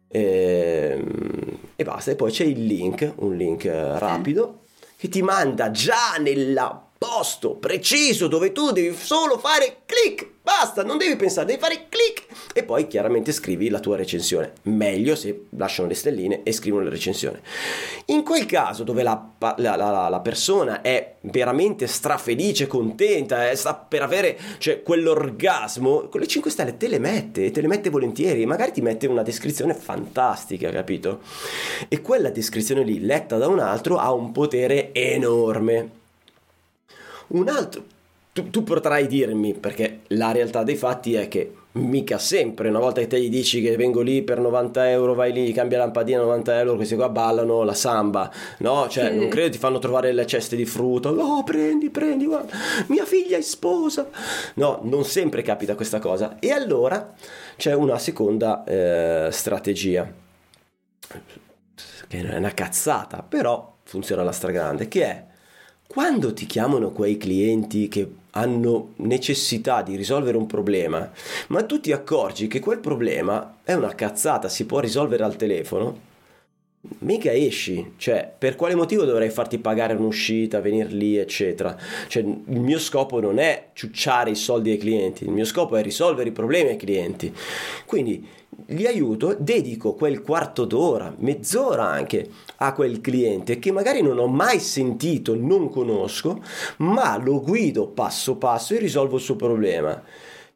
[0.08, 4.60] ehm, e basta, e poi c'è il link, un link eh, rapido,
[4.96, 10.96] che ti manda già nella posto preciso dove tu devi solo fare clic, basta, non
[10.96, 12.24] devi pensare, devi fare clic
[12.54, 14.52] e poi chiaramente scrivi la tua recensione.
[14.62, 17.40] Meglio se lasciano le stelline e scrivono la recensione.
[18.06, 23.74] In quel caso dove la, la, la, la persona è veramente strafelice, contenta, eh, sta
[23.74, 28.46] per avere cioè, quell'orgasmo, con le 5 stelle te le mette, te le mette volentieri,
[28.46, 31.20] magari ti mette una descrizione fantastica, capito?
[31.88, 36.02] E quella descrizione lì, letta da un altro, ha un potere enorme
[37.34, 37.84] un altro,
[38.32, 43.00] tu, tu, potrai dirmi, perché la realtà dei fatti è che mica sempre, una volta
[43.00, 46.58] che te gli dici che vengo lì per 90 euro, vai lì, cambia lampadina 90
[46.58, 48.88] euro, questi qua ballano la samba, no?
[48.88, 49.16] Cioè, sì.
[49.16, 52.56] non credo ti fanno trovare le ceste di frutta, oh prendi, prendi, guarda,
[52.88, 54.08] mia figlia è sposa.
[54.54, 56.36] No, non sempre capita questa cosa.
[56.38, 57.14] E allora
[57.56, 60.12] c'è una seconda eh, strategia,
[62.08, 65.24] che è una cazzata, però funziona alla stragrande, che è
[65.94, 71.08] quando ti chiamano quei clienti che hanno necessità di risolvere un problema,
[71.46, 76.12] ma tu ti accorgi che quel problema è una cazzata, si può risolvere al telefono,
[77.00, 81.76] mica esci, cioè per quale motivo dovrei farti pagare un'uscita, venire lì, eccetera.
[82.08, 85.82] Cioè, il mio scopo non è ciucciare i soldi ai clienti, il mio scopo è
[85.82, 87.32] risolvere i problemi ai clienti.
[87.86, 88.26] Quindi
[88.66, 94.26] li aiuto, dedico quel quarto d'ora, mezz'ora anche a quel cliente che magari non ho
[94.26, 96.42] mai sentito, non conosco,
[96.78, 100.02] ma lo guido passo passo e risolvo il suo problema.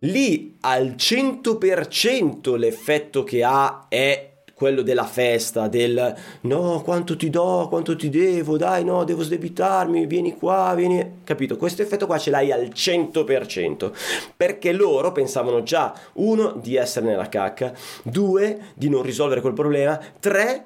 [0.03, 4.28] Lì al 100% l'effetto che ha è
[4.59, 10.07] quello della festa, del no, quanto ti do, quanto ti devo, dai, no, devo sdebitarmi,
[10.07, 11.21] vieni qua, vieni.
[11.23, 11.57] Capito?
[11.57, 13.93] Questo effetto qua ce l'hai al 100%,
[14.37, 19.97] perché loro pensavano già, uno, di essere nella cacca, due, di non risolvere quel problema,
[20.19, 20.65] tre,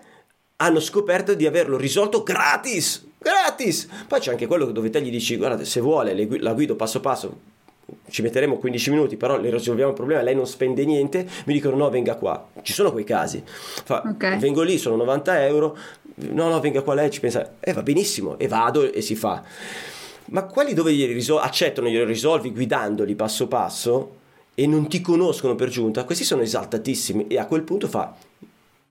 [0.57, 3.07] hanno scoperto di averlo risolto gratis.
[3.19, 3.89] Gratis!
[4.09, 7.37] Poi c'è anche quello dove te gli dici, guarda, se vuole, la guido passo passo,
[8.09, 11.77] ci metteremo 15 minuti, però le risolviamo il problema, lei non spende niente, mi dicono
[11.77, 12.49] no, venga qua.
[12.63, 13.43] Ci sono quei casi.
[13.45, 14.39] Fa, okay.
[14.39, 15.77] Vengo lì, sono 90 euro,
[16.31, 19.15] no, no, venga qua lei, ci pensa, e eh, va benissimo, e vado e si
[19.15, 19.43] fa.
[20.27, 24.17] Ma quelli dove glieli risol- accettano, glieli risolvi guidandoli passo passo
[24.55, 28.15] e non ti conoscono per giunta, questi sono esaltatissimi e a quel punto fa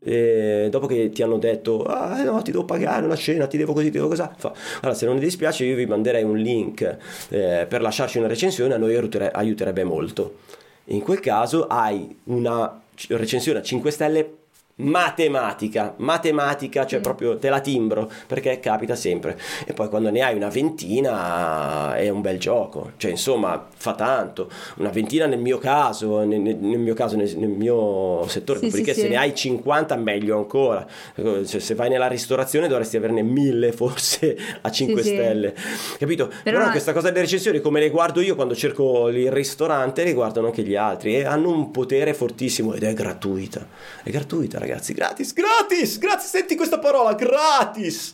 [0.04, 3.74] e dopo che ti hanno detto ah no ti devo pagare una cena ti devo
[3.74, 6.82] così ti devo cosa fa allora se non vi dispiace io vi manderei un link
[7.30, 10.38] eh, per lasciarci una recensione a noi aiutere- aiuterebbe molto
[10.86, 14.41] in quel caso hai una recensione a 5 stelle
[14.82, 17.04] matematica, matematica, cioè mm.
[17.04, 19.38] proprio te la timbro perché capita sempre.
[19.66, 24.50] E poi quando ne hai una ventina è un bel gioco, cioè insomma fa tanto.
[24.78, 28.94] Una ventina nel mio caso, nel, nel mio caso, nel, nel mio settore, sì, dopodiché
[28.94, 29.12] sì, se sì.
[29.12, 30.86] ne hai 50 meglio ancora.
[31.16, 35.56] Cioè, se vai nella ristorazione dovresti averne mille forse a 5 stelle,
[35.98, 36.28] capito?
[36.44, 40.14] Però, Però questa cosa delle recensioni come le guardo io quando cerco il ristorante, le
[40.14, 43.68] guardano anche gli altri e hanno un potere fortissimo ed è gratuita.
[44.04, 48.14] È gratuita ragazzi, gratis, gratis, gratis, senti questa parola, gratis.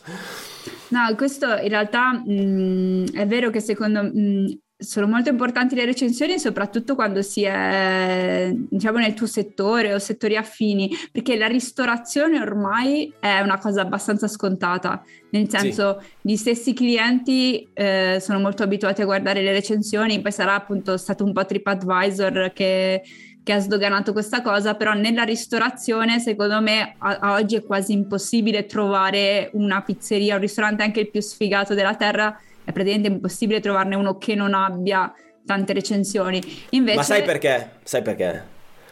[0.88, 4.46] No, questo in realtà mh, mm, è vero che secondo me mm,
[4.80, 10.36] sono molto importanti le recensioni, soprattutto quando si è, diciamo, nel tuo settore o settori
[10.36, 16.06] affini, perché la ristorazione ormai è una cosa abbastanza scontata, nel senso sì.
[16.20, 21.24] gli stessi clienti eh, sono molto abituati a guardare le recensioni, poi sarà appunto stato
[21.24, 23.02] un po' TripAdvisor che
[23.48, 27.92] che ha sdoganato questa cosa, però nella ristorazione secondo me a, a oggi è quasi
[27.94, 33.60] impossibile trovare una pizzeria, un ristorante anche il più sfigato della terra, è praticamente impossibile
[33.60, 35.10] trovarne uno che non abbia
[35.46, 36.42] tante recensioni.
[36.70, 36.96] Invece...
[36.96, 37.70] Ma sai perché?
[37.84, 38.42] Sai perché?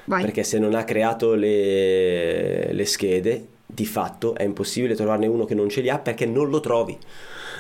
[0.05, 0.23] Vai.
[0.23, 5.55] Perché se non ha creato le, le schede, di fatto è impossibile trovarne uno che
[5.55, 6.97] non ce li ha perché non lo trovi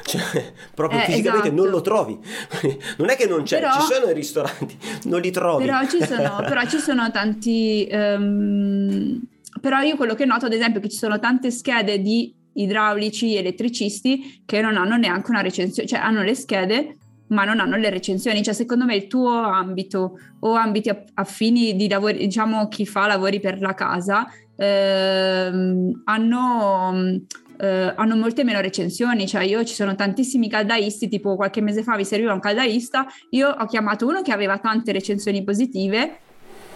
[0.06, 1.62] cioè, proprio eh, fisicamente esatto.
[1.62, 2.18] non lo trovi.
[2.98, 5.64] non è che non c'è, però, ci sono i ristoranti, non li trovi.
[5.64, 7.88] Però ci sono, però ci sono tanti...
[7.90, 9.20] Um,
[9.60, 13.36] però io quello che noto, ad esempio, è che ci sono tante schede di idraulici,
[13.36, 16.96] elettricisti che non hanno neanche una recensione, cioè hanno le schede
[17.28, 21.88] ma non hanno le recensioni, cioè secondo me il tuo ambito o ambiti affini di
[21.88, 24.26] lavori, diciamo chi fa lavori per la casa,
[24.56, 27.20] ehm, hanno
[27.58, 31.96] eh, hanno molte meno recensioni, cioè io ci sono tantissimi caldaisti, tipo qualche mese fa
[31.96, 36.18] mi serviva un caldaista, io ho chiamato uno che aveva tante recensioni positive,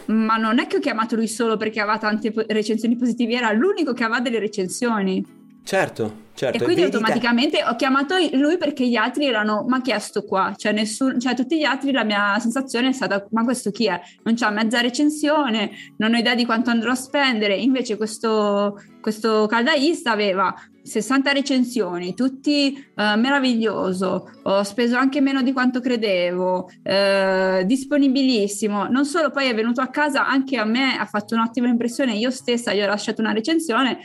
[0.07, 3.93] ma non è che ho chiamato lui solo perché aveva tante recensioni positive, era l'unico
[3.93, 5.39] che aveva delle recensioni.
[5.63, 6.59] Certo, certo.
[6.59, 7.65] E quindi automaticamente te...
[7.65, 10.53] ho chiamato lui perché gli altri erano, ma chi è sto qua?
[10.57, 14.01] Cioè, nessun, cioè tutti gli altri la mia sensazione è stata, ma questo chi è?
[14.25, 17.55] Non c'ha mezza recensione, non ho idea di quanto andrò a spendere.
[17.57, 25.53] Invece questo, questo caldaista aveva 60 recensioni, tutti uh, meraviglioso, ho speso anche meno di
[25.53, 28.89] quanto credevo, uh, disponibilissimo.
[28.89, 32.31] Non solo poi è venuto a casa, anche a me ha fatto un'ottima impressione, io
[32.31, 33.99] stessa gli ho lasciato una recensione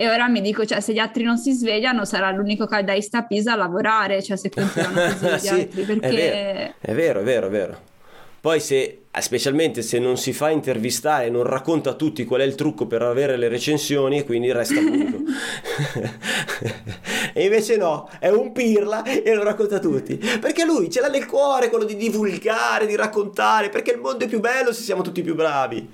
[0.00, 3.26] e ora mi dico, cioè, se gli altri non si svegliano, sarà l'unico caldaista a
[3.26, 5.82] Pisa a lavorare, cioè, se continuano così gli sì, altri.
[5.82, 6.74] Perché...
[6.80, 7.78] È vero, è vero, è vero.
[8.40, 12.54] Poi se, specialmente se non si fa intervistare, non racconta a tutti qual è il
[12.54, 15.18] trucco per avere le recensioni, quindi resta muto.
[17.34, 20.16] e invece no, è un pirla e lo racconta a tutti.
[20.16, 24.28] Perché lui ce l'ha nel cuore quello di divulgare, di raccontare, perché il mondo è
[24.28, 25.90] più bello se siamo tutti più bravi.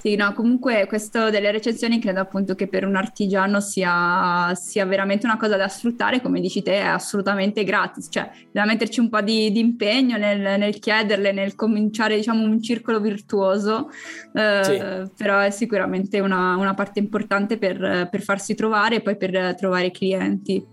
[0.00, 5.26] Sì, no, comunque questo delle recensioni credo appunto che per un artigiano sia, sia, veramente
[5.26, 9.20] una cosa da sfruttare, come dici te, è assolutamente gratis, cioè da metterci un po'
[9.20, 13.90] di, di impegno nel, nel, chiederle, nel cominciare diciamo un circolo virtuoso,
[14.32, 15.12] eh, sì.
[15.22, 19.90] però è sicuramente una, una parte importante per, per, farsi trovare e poi per trovare
[19.90, 20.64] clienti.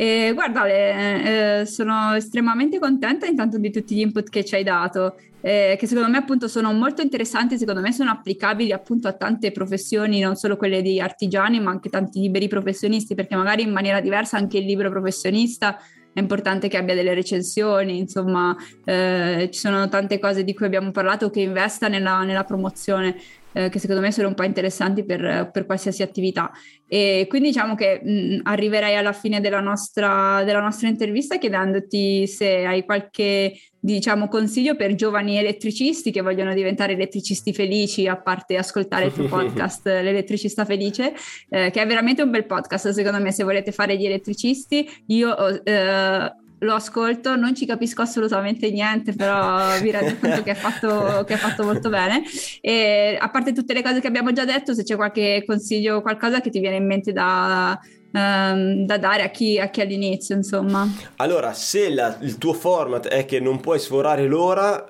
[0.00, 4.62] E guarda, Ale, eh, sono estremamente contenta intanto di tutti gli input che ci hai
[4.62, 9.12] dato, eh, che secondo me appunto sono molto interessanti, secondo me sono applicabili appunto a
[9.14, 13.72] tante professioni, non solo quelle di artigiani, ma anche tanti liberi professionisti, perché magari in
[13.72, 15.80] maniera diversa anche il libro professionista
[16.12, 20.90] è importante che abbia delle recensioni, insomma, eh, ci sono tante cose di cui abbiamo
[20.90, 23.16] parlato che investa nella, nella promozione
[23.52, 26.50] eh, che secondo me sono un po' interessanti per, per qualsiasi attività.
[26.86, 32.64] E quindi diciamo che mh, arriverei alla fine della nostra, della nostra intervista chiedendoti se
[32.64, 39.06] hai qualche diciamo, consiglio per giovani elettricisti che vogliono diventare elettricisti felici, a parte ascoltare
[39.06, 41.14] il tuo podcast L'elettricista felice,
[41.48, 44.88] eh, che è veramente un bel podcast, secondo me, se volete fare gli elettricisti.
[45.06, 50.54] Io eh, lo ascolto, non ci capisco assolutamente niente, però vi rendo conto che è,
[50.54, 52.22] fatto, che è fatto molto bene.
[52.60, 56.02] E a parte tutte le cose che abbiamo già detto, se c'è qualche consiglio o
[56.02, 57.78] qualcosa che ti viene in mente da,
[58.12, 60.86] um, da dare a chi, a chi all'inizio, insomma.
[61.16, 64.84] Allora, se la, il tuo format è che non puoi sforare l'ora,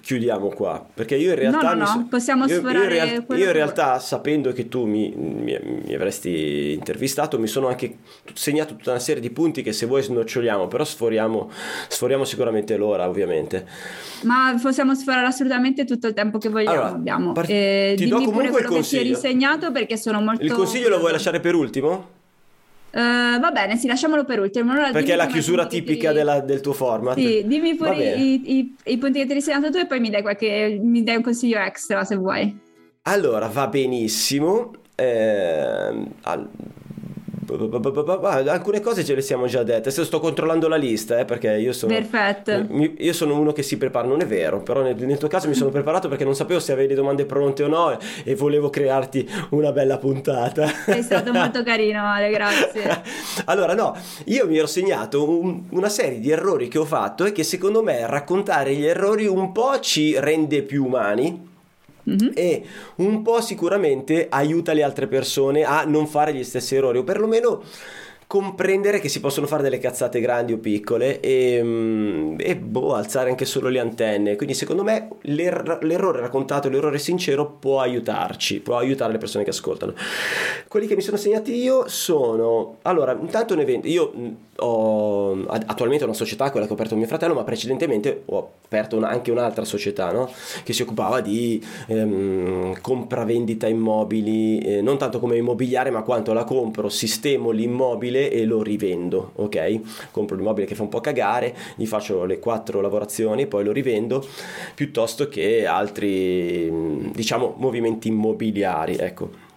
[0.00, 2.06] chiudiamo qua perché io in realtà no, no, no.
[2.08, 6.72] possiamo io, io, in, real, io in realtà sapendo che tu mi, mi, mi, avresti
[6.72, 7.98] intervistato mi sono anche
[8.32, 11.50] segnato tutta una serie di punti che se vuoi snoccioliamo però sforiamo,
[11.88, 13.66] sforiamo sicuramente l'ora ovviamente
[14.22, 18.22] ma possiamo sforare assolutamente tutto il tempo che vogliamo allora, abbiamo part- eh, ti do
[18.22, 21.54] comunque il consiglio che ti risegnato perché sono molto il consiglio lo vuoi lasciare per
[21.54, 22.18] ultimo?
[22.92, 24.72] Uh, va bene, sì, lasciamolo per ultimo.
[24.72, 26.16] Allora, Perché è la chiusura tipica ti...
[26.16, 27.16] della, del tuo format.
[27.16, 30.10] Sì, dimmi pure i, i, i, punti che ti hai segnato tu e poi mi
[30.10, 32.58] dai, qualche, mi dai un consiglio extra se vuoi.
[33.02, 34.72] Allora, va benissimo.
[34.96, 36.48] Eh, al,
[38.48, 39.90] alcune cose ce le siamo già dette.
[39.90, 41.92] Se sto controllando la lista, eh, perché io sono.
[41.92, 42.66] Perfetto.
[42.98, 45.54] io sono uno che si prepara, non è vero, però nel, nel, tuo caso mi
[45.54, 49.28] sono preparato perché non sapevo se avevi le domande pronte o no e, volevo crearti
[49.50, 50.66] una bella puntata.
[50.66, 53.02] Sei stato molto carino, Ale, grazie.
[53.46, 53.96] allora, no,
[54.26, 57.82] io mi ero segnato un, una serie di errori che ho fatto e che secondo
[57.82, 61.48] me raccontare gli errori un po' ci rende più umani
[62.08, 62.32] mm-hmm.
[62.34, 62.64] e
[62.96, 67.62] un po' sicuramente aiuta le altre persone a non fare gli stessi errori o perlomeno
[68.30, 73.28] comprendere che si possono fare delle cazzate grandi o piccole e, mm, e boh, alzare
[73.28, 74.36] anche solo le antenne.
[74.36, 79.50] Quindi secondo me l'er- l'errore raccontato, l'errore sincero può aiutarci, può aiutare le persone che
[79.50, 79.94] ascoltano.
[80.68, 84.12] Quelli che mi sono segnati io sono, allora, intanto un evento, io
[84.60, 89.08] ho attualmente una società, quella che ho aperto mio fratello, ma precedentemente ho aperto una,
[89.08, 90.30] anche un'altra società no?
[90.62, 96.44] che si occupava di ehm, compravendita immobili, eh, non tanto come immobiliare, ma quanto la
[96.44, 100.10] compro, sistemo l'immobile e lo rivendo, ok?
[100.10, 104.26] Compro l'immobile che fa un po' cagare, gli faccio le quattro lavorazioni, poi lo rivendo,
[104.74, 109.49] piuttosto che altri, diciamo, movimenti immobiliari, ecco.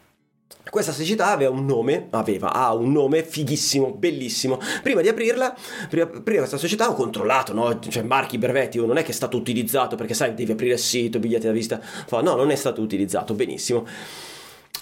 [0.73, 4.59] Questa società aveva un nome, aveva, ha un nome fighissimo, bellissimo.
[4.81, 5.55] Prima di aprirla,
[5.87, 7.77] prima, prima questa società ho controllato, no?
[7.77, 11.19] Cioè marchi, brevetti, non è che è stato utilizzato perché sai, devi aprire il sito,
[11.19, 11.79] biglietti da visita.
[12.09, 13.85] No, non è stato utilizzato, benissimo.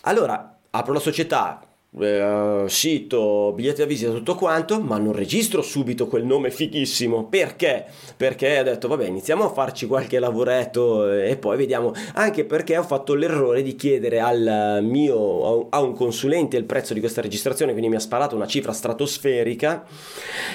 [0.04, 1.60] Allora, apro la società,
[2.00, 7.26] eh, sito, biglietti da visita, tutto quanto, ma non registro subito quel nome fighissimo.
[7.26, 7.86] Perché?
[8.16, 11.92] Perché ho detto, vabbè, iniziamo a farci qualche lavoretto e poi vediamo.
[12.14, 17.00] Anche perché ho fatto l'errore di chiedere al mio, a un consulente il prezzo di
[17.00, 19.86] questa registrazione, quindi mi ha sparato una cifra stratosferica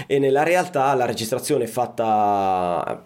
[0.07, 3.05] e nella realtà la registrazione fatta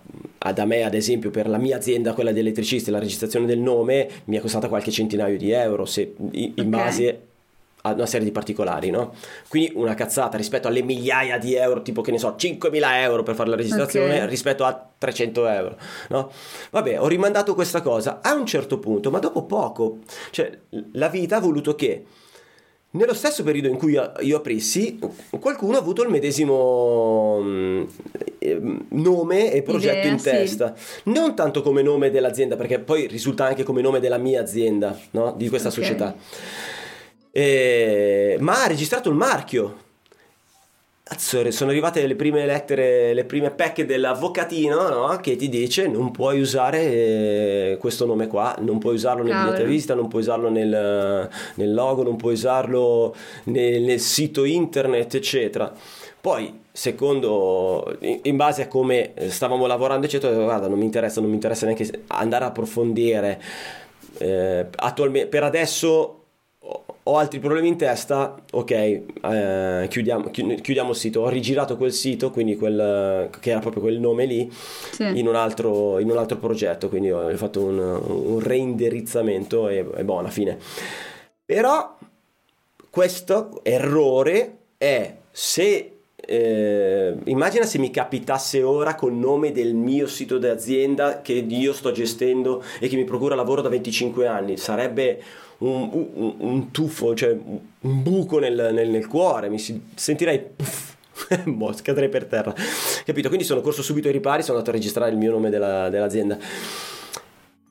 [0.55, 4.09] da me ad esempio per la mia azienda quella di elettricisti la registrazione del nome
[4.25, 6.65] mi è costata qualche centinaio di euro se, in okay.
[6.65, 7.30] base
[7.83, 9.15] a una serie di particolari, no?
[9.49, 13.35] Quindi una cazzata rispetto alle migliaia di euro, tipo che ne so, 5.000 euro per
[13.35, 14.29] fare la registrazione okay.
[14.29, 15.77] rispetto a 300 euro,
[16.09, 16.31] no?
[16.71, 19.99] Vabbè, ho rimandato questa cosa a un certo punto, ma dopo poco,
[20.31, 20.51] cioè
[20.93, 22.05] la vita ha voluto che
[22.93, 24.99] nello stesso periodo in cui io aprissi,
[25.39, 27.85] qualcuno ha avuto il medesimo mm,
[28.89, 30.75] nome e progetto Idea, in testa.
[30.77, 31.03] Sì.
[31.05, 35.33] Non tanto come nome dell'azienda, perché poi risulta anche come nome della mia azienda, no?
[35.37, 35.83] Di questa okay.
[35.83, 36.17] società
[37.33, 39.89] eh, ma ha registrato il marchio.
[41.17, 45.17] Sono arrivate le prime lettere, le prime pecche dell'avvocatino no?
[45.17, 49.65] che ti dice non puoi usare eh, questo nome qua, non puoi usarlo nel biglietto
[49.65, 53.13] visita, non puoi usarlo nel, nel logo, non puoi usarlo
[53.45, 55.73] nel, nel, sito internet, eccetera.
[56.21, 61.31] Poi, secondo, in, in, base a come stavamo lavorando, eccetera, guarda, non mi interessa, non
[61.31, 63.43] mi interessa neanche andare a approfondire.
[64.19, 66.20] Eh, attualmente, per adesso
[67.03, 71.23] ho altri problemi in testa, ok, eh, chiudiamo, chiudiamo, il sito.
[71.23, 75.19] Ho rigirato quel sito, quindi quel, che era proprio quel nome lì, sì.
[75.19, 80.05] in, un altro, in, un altro, progetto, quindi ho fatto un, un reindirizzamento e, e
[80.05, 80.59] buona fine.
[81.45, 81.97] Però
[82.91, 90.39] questo errore è se eh, immagina se mi capitasse ora col nome del mio sito
[90.39, 95.21] d'azienda che io sto gestendo e che mi procura lavoro da 25 anni, sarebbe
[95.61, 100.41] un, un, un tuffo, cioè un buco nel, nel, nel cuore, mi si, sentirei...
[100.57, 100.95] Puff,
[101.45, 102.55] boh, scadrei per terra.
[103.05, 103.29] Capito?
[103.29, 106.39] Quindi sono corso subito ai ripari, sono andato a registrare il mio nome della, dell'azienda.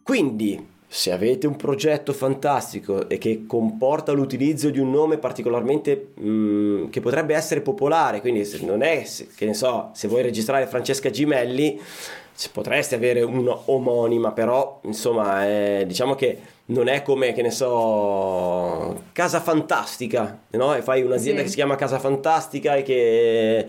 [0.03, 6.29] Quindi, se avete un progetto fantastico e che comporta l'utilizzo di un nome particolarmente mh,
[6.29, 10.23] mm, che potrebbe essere popolare, quindi se non è, se, che ne so, se vuoi
[10.23, 11.79] registrare Francesca Gimelli,
[12.51, 16.37] potresti avere un'omonima, però insomma, è, diciamo che
[16.69, 20.75] non è come, che ne so, Casa Fantastica, no?
[20.75, 21.45] E fai un'azienda sì.
[21.45, 23.65] che si chiama Casa Fantastica e che,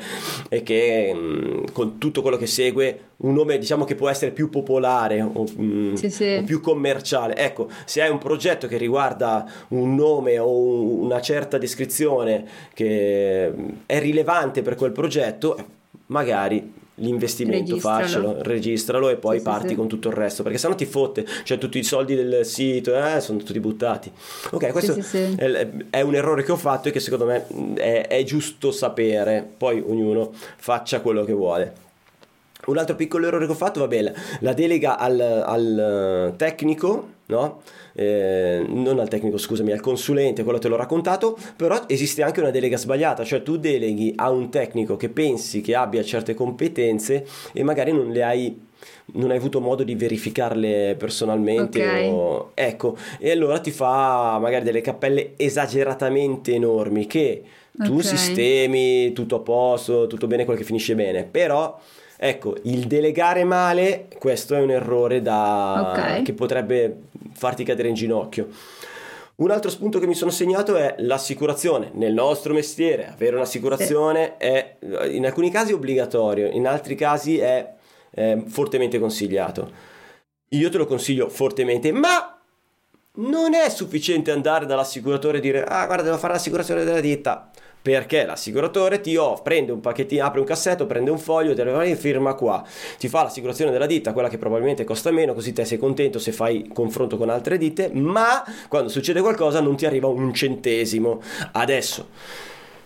[0.48, 4.50] e che mm, con tutto quello che segue, un nome diciamo che può essere più
[4.50, 6.36] popolare o, mm, sì, sì.
[6.40, 7.36] o, più commerciale.
[7.36, 13.52] Ecco, se hai un progetto che riguarda un nome o una certa descrizione che
[13.86, 15.56] è rilevante per quel progetto,
[16.06, 18.02] magari l'investimento, registralo.
[18.02, 21.26] faccelo, registralo e poi sì, parti sì, con tutto il resto, perché sennò ti fotte,
[21.44, 24.10] cioè tutti i soldi del sito eh, sono tutti buttati.
[24.50, 24.96] Ok, questo
[25.36, 29.46] è, è, un errore che ho fatto e che secondo me è, è giusto sapere,
[29.56, 31.88] poi ognuno faccia quello che vuole.
[32.66, 37.62] Un altro piccolo errore che ho fatto, va bene, la delega al, al tecnico, no?
[37.92, 42.50] Eh, non al tecnico, scusami, al consulente, quello te l'ho raccontato, però esiste anche una
[42.50, 47.62] delega sbagliata, cioè tu deleghi a un tecnico che pensi che abbia certe competenze e
[47.62, 48.68] magari non le hai
[49.12, 52.08] non hai avuto modo di verificarle personalmente okay.
[52.08, 52.52] o...
[52.54, 58.02] ecco e allora ti fa magari delle cappelle esageratamente enormi che tu okay.
[58.04, 61.78] sistemi tutto a posto tutto bene quello che finisce bene però
[62.22, 65.90] Ecco, il delegare male, questo è un errore da...
[65.90, 66.22] okay.
[66.22, 68.48] che potrebbe farti cadere in ginocchio.
[69.36, 71.92] Un altro spunto che mi sono segnato è l'assicurazione.
[71.94, 74.46] Nel nostro mestiere avere un'assicurazione sì.
[74.46, 74.76] è
[75.08, 77.66] in alcuni casi obbligatorio, in altri casi è,
[78.10, 79.70] è fortemente consigliato.
[80.50, 82.38] Io te lo consiglio fortemente, ma
[83.12, 87.49] non è sufficiente andare dall'assicuratore e dire ah guarda devo fare l'assicurazione della ditta
[87.82, 91.72] perché l'assicuratore ti offre, prende un pacchettino, apre un cassetto, prende un foglio, te lo
[91.72, 92.64] va firma qua,
[92.98, 96.32] ti fa l'assicurazione della ditta, quella che probabilmente costa meno, così te sei contento se
[96.32, 101.20] fai confronto con altre ditte, ma quando succede qualcosa non ti arriva un centesimo.
[101.52, 102.08] Adesso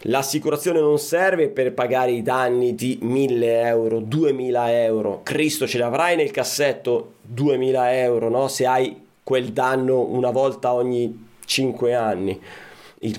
[0.07, 5.21] L'assicurazione non serve per pagare i danni di 1000 euro, 2000 euro.
[5.23, 8.49] Cristo ce l'avrai nel cassetto 2000 euro, no?
[8.49, 12.39] Se hai quel danno una volta ogni 5 anni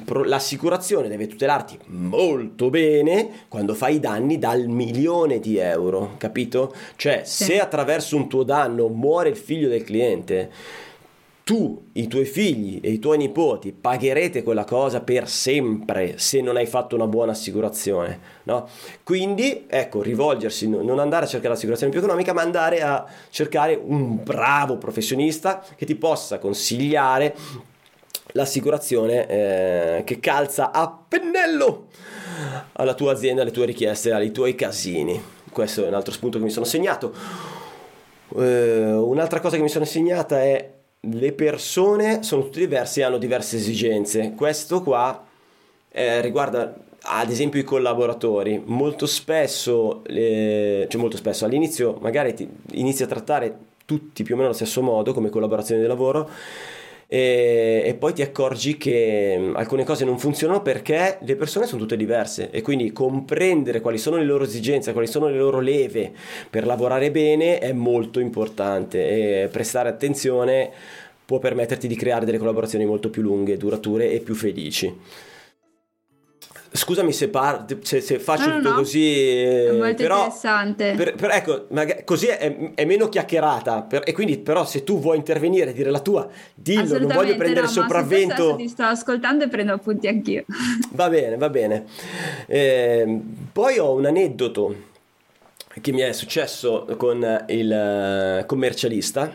[0.04, 6.74] pro, l'assicurazione deve tutelarti molto bene quando fai danni dal milione di euro, capito?
[6.96, 7.46] Cioè, sì.
[7.46, 10.52] se attraverso un tuo danno muore il figlio del cliente,
[11.46, 16.58] tu, i tuoi figli e i tuoi nipoti pagherete quella cosa per sempre se non
[16.58, 18.68] hai fatto una buona assicurazione, no?
[19.04, 24.24] Quindi, ecco, rivolgersi, non andare a cercare l'assicurazione più economica, ma andare a cercare un
[24.24, 27.36] bravo professionista che ti possa consigliare
[28.36, 31.88] l'assicurazione eh, che calza a pennello
[32.74, 35.22] alla tua azienda, alle tue richieste, ai tuoi casini.
[35.52, 37.14] Questo è un altro spunto che mi sono segnato.
[38.38, 43.18] Eh, un'altra cosa che mi sono segnata è le persone sono tutte diverse e hanno
[43.18, 44.34] diverse esigenze.
[44.36, 45.24] Questo qua
[45.92, 48.62] eh, riguarda ad esempio i collaboratori.
[48.66, 54.38] Molto spesso, eh, cioè molto spesso all'inizio magari ti inizi a trattare tutti più o
[54.38, 56.30] meno allo stesso modo come collaborazione di lavoro
[57.08, 61.98] e, e, poi ti accorgi che alcune cose non funzionano perché le persone sono tutte
[61.98, 66.12] diverse e quindi comprendere quali sono le loro esigenze, quali sono le loro leve
[66.50, 70.72] per lavorare bene è molto importante e prestare attenzione
[71.26, 74.94] può permetterti di creare delle collaborazioni molto più lunghe, durature e più felici.
[76.76, 80.94] Scusami se, par- se, se faccio no, tutto no, così, è molto però, interessante.
[80.96, 81.68] Per, per, ecco,
[82.04, 83.84] così è, è, meno chiacchierata.
[83.84, 87.00] Per, e quindi, però, se tu vuoi intervenire e dire la tua, dillo.
[87.00, 88.56] Non voglio prendere no, sopravvento.
[88.56, 90.44] Ti sto ascoltando e prendo appunti anch'io.
[90.92, 91.86] Va bene, va bene.
[92.48, 93.22] Eh,
[93.52, 94.76] poi ho un aneddoto
[95.82, 99.32] che mi è successo con il eh, commercialista.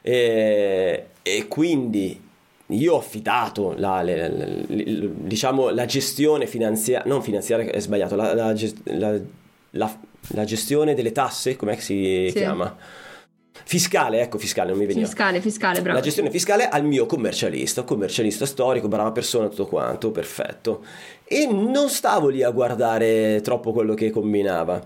[0.00, 2.21] E, e quindi
[2.72, 8.34] io ho affidato la, la, la, diciamo, la gestione finanziaria, non finanziaria è sbagliato, la,
[10.44, 12.38] gestione delle tasse, com'è che si sì.
[12.38, 12.76] chiama?
[13.64, 15.06] Fiscale, ecco, fiscale, non mi veniva.
[15.06, 15.98] Fiscale, fiscale, bravo.
[15.98, 20.84] La gestione fiscale al mio commercialista, commercialista storico, brava persona, tutto quanto, perfetto.
[21.24, 24.84] E non stavo lì a guardare troppo quello che combinava.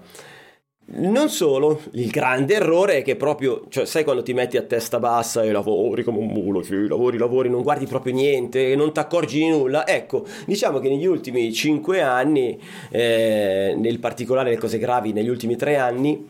[0.89, 5.01] Non solo, il grande errore è che proprio, cioè sai quando ti metti a testa
[5.01, 9.01] bassa e lavori come un mulo, sì, lavori, lavori, non guardi proprio niente, non ti
[9.01, 12.57] accorgi di nulla, ecco, diciamo che negli ultimi cinque anni,
[12.91, 16.25] eh, nel particolare le cose gravi negli ultimi tre anni,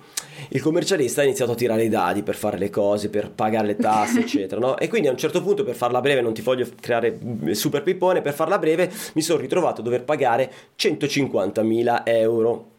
[0.49, 3.77] il commercialista ha iniziato a tirare i dadi per fare le cose, per pagare le
[3.77, 4.79] tasse, eccetera, no?
[4.79, 7.19] E quindi a un certo punto, per farla breve, non ti voglio creare
[7.51, 12.71] super pippone, per farla breve mi sono ritrovato a dover pagare 150.000 euro.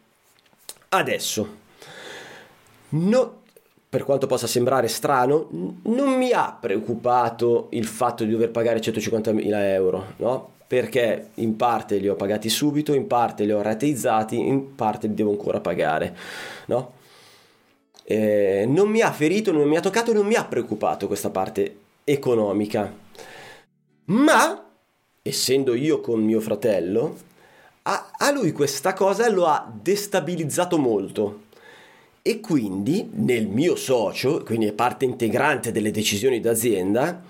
[0.88, 1.66] Adesso
[2.90, 3.42] No,
[3.88, 9.50] per quanto possa sembrare strano, non mi ha preoccupato il fatto di dover pagare 150.000
[9.72, 10.56] euro, no?
[10.66, 15.14] Perché in parte li ho pagati subito, in parte li ho rateizzati, in parte li
[15.14, 16.16] devo ancora pagare,
[16.66, 16.92] no?
[18.04, 21.76] Eh, non mi ha ferito, non mi ha toccato, non mi ha preoccupato questa parte
[22.04, 22.90] economica.
[24.06, 24.70] Ma,
[25.22, 27.16] essendo io con mio fratello,
[27.82, 31.46] a, a lui questa cosa lo ha destabilizzato molto
[32.28, 37.22] e quindi nel mio socio, quindi è parte integrante delle decisioni d'azienda,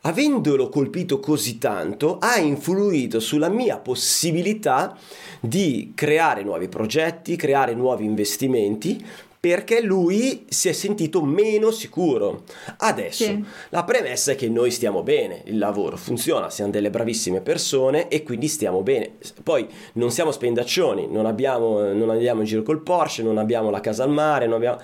[0.00, 4.96] avendolo colpito così tanto, ha influito sulla mia possibilità
[5.40, 9.04] di creare nuovi progetti, creare nuovi investimenti,
[9.44, 12.44] perché lui si è sentito meno sicuro.
[12.78, 13.44] Adesso sì.
[13.68, 18.22] la premessa è che noi stiamo bene, il lavoro funziona, siamo delle bravissime persone e
[18.22, 19.16] quindi stiamo bene.
[19.42, 23.80] Poi non siamo spendaccioni, non, abbiamo, non andiamo in giro col Porsche, non abbiamo la
[23.80, 24.78] casa al mare, non abbiamo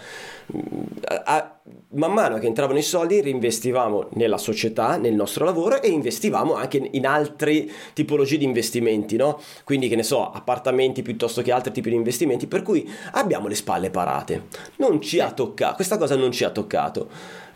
[1.24, 1.60] a,
[1.92, 6.88] man mano che entravano i soldi reinvestivamo nella società, nel nostro lavoro e investivamo anche
[6.92, 9.40] in altre tipologie di investimenti, no?
[9.64, 13.54] Quindi che ne so, appartamenti piuttosto che altri tipi di investimenti, per cui abbiamo le
[13.54, 14.46] spalle parate.
[14.76, 17.08] Non ci ha toccato, questa cosa non ci ha toccato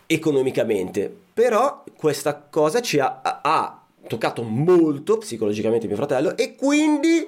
[0.05, 7.25] economicamente, però questa cosa ci ha, ha toccato molto psicologicamente mio fratello e quindi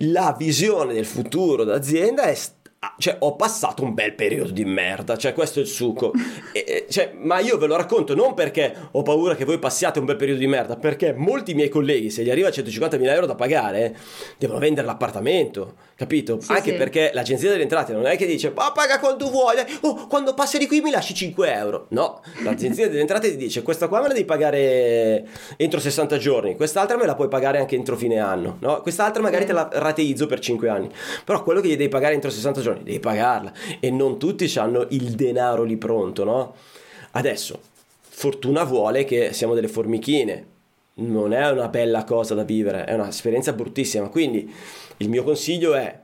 [0.00, 2.55] la visione del futuro d'azienda è stata
[2.98, 6.12] cioè, ho passato un bel periodo di merda, cioè questo è il succo.
[6.52, 10.04] E, cioè, ma io ve lo racconto non perché ho paura che voi passiate un
[10.04, 13.96] bel periodo di merda, perché molti miei colleghi, se gli arriva 150.000 euro da pagare,
[14.38, 16.40] devono vendere l'appartamento, capito?
[16.40, 16.76] Sì, Anche sì.
[16.76, 20.58] perché l'agenzia delle entrate non è che dice, ma paga quando vuoi, oh, quando passi
[20.58, 21.86] di qui mi lasci 5 euro.
[21.90, 25.26] No, l'agenzia delle entrate ti dice, questa qua me la devi pagare
[25.56, 28.80] entro 60 giorni, quest'altra me la puoi pagare anche entro fine anno, no?
[28.80, 30.90] Quest'altra magari te la rateizzo per 5 anni,
[31.24, 33.52] però quello che gli devi pagare entro 60 giorni devi pagarla.
[33.80, 36.54] E non tutti hanno il denaro lì pronto, no?
[37.12, 37.60] Adesso,
[38.00, 40.54] fortuna vuole che siamo delle formichine,
[40.94, 44.52] non è una bella cosa da vivere, è un'esperienza bruttissima, quindi
[44.98, 45.98] il mio consiglio è,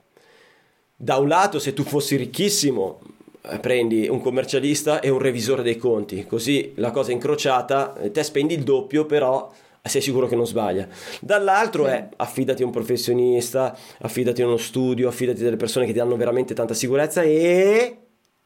[0.94, 3.00] da un lato se tu fossi ricchissimo,
[3.42, 8.54] eh, prendi un commercialista e un revisore dei conti, così la cosa incrociata, te spendi
[8.54, 9.50] il doppio, però
[9.88, 10.86] sei sicuro che non sbaglia.
[11.20, 15.92] Dall'altro è affidati a un professionista, affidati a uno studio, affidati a delle persone che
[15.92, 17.98] ti danno veramente tanta sicurezza e...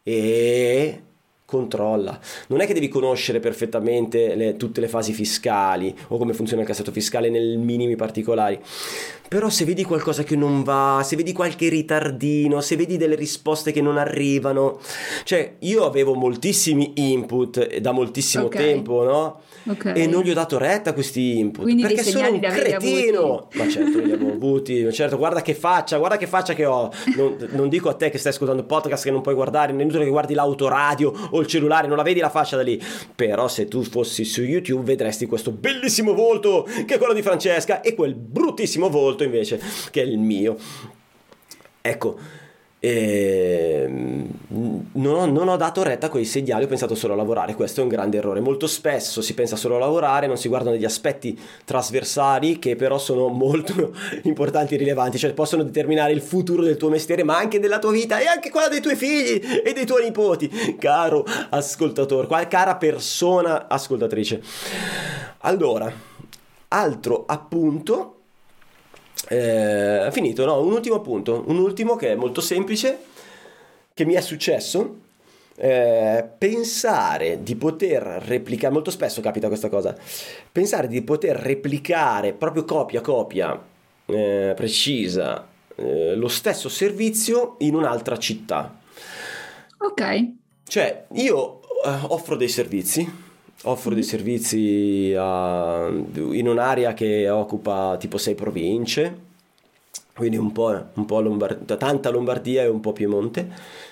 [0.02, 1.00] e
[1.46, 2.18] controlla.
[2.48, 6.68] Non è che devi conoscere perfettamente le, tutte le fasi fiscali o come funziona il
[6.68, 8.60] cassetto fiscale nel minimi particolari.
[9.28, 13.72] Però se vedi qualcosa che non va, se vedi qualche ritardino, se vedi delle risposte
[13.72, 14.80] che non arrivano,
[15.24, 18.64] cioè io avevo moltissimi input da moltissimo okay.
[18.64, 19.40] tempo, no?
[19.68, 20.02] Okay.
[20.02, 23.48] E non gli ho dato retta a questi input Quindi perché sono un cretino.
[23.54, 26.90] Ma certo, li avevo avuti, certo, guarda che faccia, guarda che faccia che ho.
[27.16, 29.80] Non, non dico a te che stai ascoltando il podcast che non puoi guardare, non
[29.80, 32.80] è inutile che guardi l'autoradio o il cellulare, non la vedi la faccia da lì.
[33.14, 37.80] Però se tu fossi su YouTube vedresti questo bellissimo volto che è quello di Francesca
[37.80, 39.60] e quel bruttissimo volto invece
[39.90, 40.56] che è il mio.
[41.80, 42.18] Ecco,
[42.78, 47.54] e non ho, non ho, dato retta a quei segnali, ho pensato solo a lavorare,
[47.54, 48.40] questo è un grande errore.
[48.40, 52.98] Molto spesso si pensa solo a lavorare, non si guardano gli aspetti trasversali che però
[52.98, 57.60] sono molto importanti e rilevanti, cioè possono determinare il futuro del tuo mestiere, ma anche
[57.60, 62.46] della tua vita e anche quella dei tuoi figli e dei tuoi nipoti, caro ascoltatore,
[62.48, 64.42] cara persona ascoltatrice.
[65.40, 65.92] Allora,
[66.68, 68.15] altro appunto
[69.28, 70.60] eh, finito, no?
[70.60, 72.98] Un ultimo punto, un ultimo che è molto semplice,
[73.92, 75.04] che mi è successo.
[75.58, 79.96] Eh, pensare di poter replicare, molto spesso capita questa cosa,
[80.52, 83.58] pensare di poter replicare proprio copia copia
[84.04, 88.80] eh, precisa eh, lo stesso servizio in un'altra città.
[89.78, 90.30] Ok.
[90.66, 93.10] Cioè, io eh, offro dei servizi,
[93.66, 99.18] offro dei servizi a, in un'area che occupa tipo sei province,
[100.14, 103.84] quindi un po', un po Lombard- tanta Lombardia e un po' Piemonte.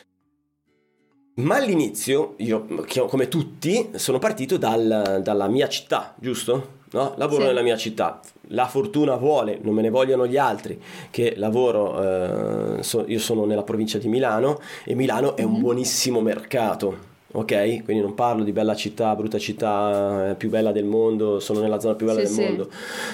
[1.36, 2.64] Ma all'inizio, io
[3.08, 6.82] come tutti, sono partito dal, dalla mia città, giusto?
[6.94, 7.14] no?
[7.16, 7.46] lavoro Sì.
[7.48, 8.20] nella mia città.
[8.48, 10.80] La fortuna vuole, non me ne vogliono gli altri,
[11.10, 15.60] che lavoro, eh, so- io sono nella provincia di Milano e Milano è un Mhm.
[15.60, 17.12] buonissimo mercato.
[17.36, 21.58] Ok, quindi non parlo di bella città, brutta città, eh, più bella del mondo, sono
[21.58, 22.42] nella zona più bella Sì, del sì.
[22.44, 22.70] mondo,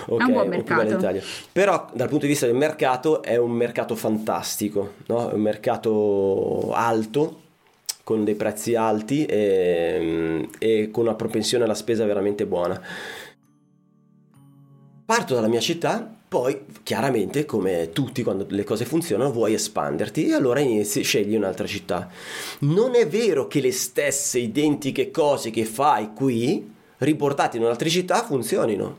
[0.08, 1.20] ok, È un buon mercato.
[1.52, 5.30] Però dal punto di vista del mercato è un mercato fantastico, no?
[5.30, 7.40] È un mercato alto,
[8.04, 12.78] con dei prezzi alti e, e con una propensione alla spesa veramente buona.
[15.06, 20.34] Parto dalla mia città, poi chiaramente come tutti quando le cose funzionano vuoi espanderti e
[20.34, 22.08] allora inizi, scegli un'altra città.
[22.60, 28.22] Non è vero che le stesse identiche cose che fai qui, riportate in un'altra città,
[28.22, 28.96] funzionino.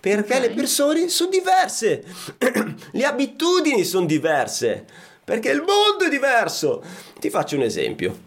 [0.00, 0.40] Perché Ok.
[0.40, 2.02] le persone sono diverse,
[2.92, 4.86] le abitudini sono diverse,
[5.22, 6.82] perché il mondo è diverso.
[7.20, 8.18] Ti faccio un esempio.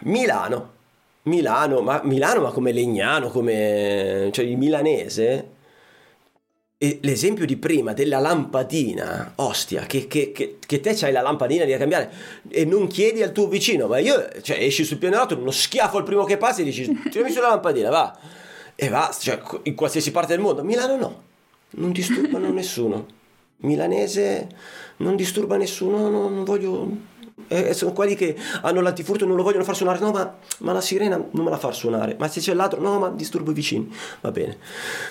[0.00, 0.72] Milano,
[1.22, 5.49] Milano, ma Milano ma come Legnano, come cioè il milanese.
[6.82, 11.66] E l'esempio di prima della lampadina, ostia, che, che, che, che te c'hai la lampadina
[11.66, 12.10] da cambiare
[12.48, 16.04] e non chiedi al tuo vicino, ma io, cioè, esci sul pianerato, uno schiaffo al
[16.04, 18.18] primo che passi e dici, tirami sulla lampadina, va.
[18.74, 20.64] E va, cioè, in qualsiasi parte del mondo.
[20.64, 21.22] Milano no,
[21.72, 23.06] non disturbano nessuno.
[23.58, 24.48] Milanese
[24.96, 26.90] non disturba nessuno, no, non voglio...
[27.48, 29.98] eh, sono quelli che hanno l'antifurto e non lo vogliono far suonare.
[30.00, 32.16] No, ma, ma la sirena non me la far suonare.
[32.18, 33.92] Ma se c'è ladro, no, ma disturbo i vicini.
[34.20, 34.58] Va bene.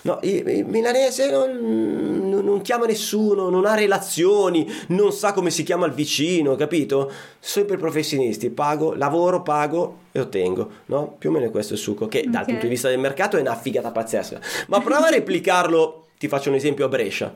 [0.04, 5.64] No, il, il milanese non, non- chiama nessuno, non ha relazioni, non sa come si
[5.64, 7.12] chiama il vicino, capito?
[7.40, 11.16] Sempre professionisti, pago, lavoro, pago e ottengo, no?
[11.18, 12.48] Più o meno questo è il succo, che dal Ok.
[12.50, 14.40] punto di vista del mercato è una figata pazzesca.
[14.68, 17.34] Ma prova a replicarlo, ti faccio un esempio a Brescia.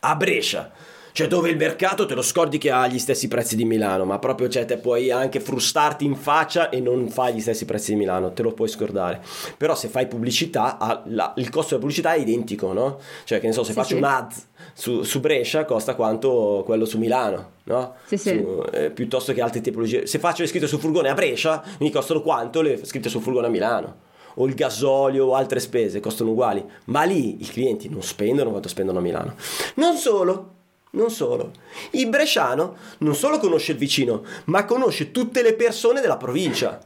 [0.00, 0.70] A Brescia,
[1.18, 4.20] cioè dove il mercato te lo scordi che ha gli stessi prezzi di Milano, ma
[4.20, 7.96] proprio cioè, te puoi anche frustarti in faccia e non fai gli stessi prezzi di
[7.98, 9.20] Milano, te lo puoi scordare.
[9.56, 13.00] Però se fai pubblicità, ha- la- il costo della pubblicità è identico, no?
[13.24, 13.94] Cioè che ne so, se Sì, faccio sì.
[13.96, 14.32] un ad
[14.74, 17.94] su, su Brescia costa quanto quello su Milano, no?
[18.06, 18.28] Sì, sì.
[18.38, 20.06] Su- eh, piuttosto che altre tipologie.
[20.06, 23.48] Se faccio le scritte sul furgone a Brescia, mi costano quanto le scritte sul furgone
[23.48, 23.96] a Milano.
[24.34, 28.68] O il gasolio o altre spese costano uguali, ma lì i clienti non spendono quanto
[28.68, 29.34] spendono a Milano.
[29.74, 30.57] Non solo,
[30.92, 31.52] non solo.
[31.90, 36.80] Il bresciano non solo conosce il vicino, ma conosce tutte le persone della provincia.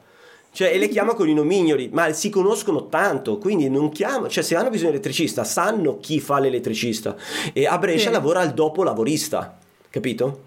[0.54, 4.42] Cioè, e le chiama con i nomignoli, ma si conoscono tanto, quindi non chiama, cioè
[4.44, 7.16] se hanno bisogno di elettricista, sanno chi fa l'elettricista.
[7.54, 8.12] E a Brescia Sì.
[8.12, 9.56] lavora il dopo lavorista,
[9.88, 10.42] capito?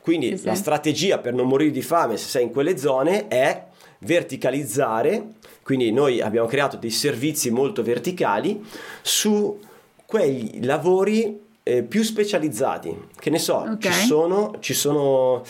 [0.00, 0.46] Quindi Sì, sì.
[0.46, 3.66] la strategia per non morire di fame se sei in quelle zone è
[4.00, 8.60] verticalizzare, quindi noi abbiamo creato dei servizi molto verticali
[9.02, 9.58] su
[10.04, 12.94] quegli lavori eh, più specializzati.
[13.18, 13.78] Che ne so, Ok.
[13.80, 15.42] ci sono, ci sono,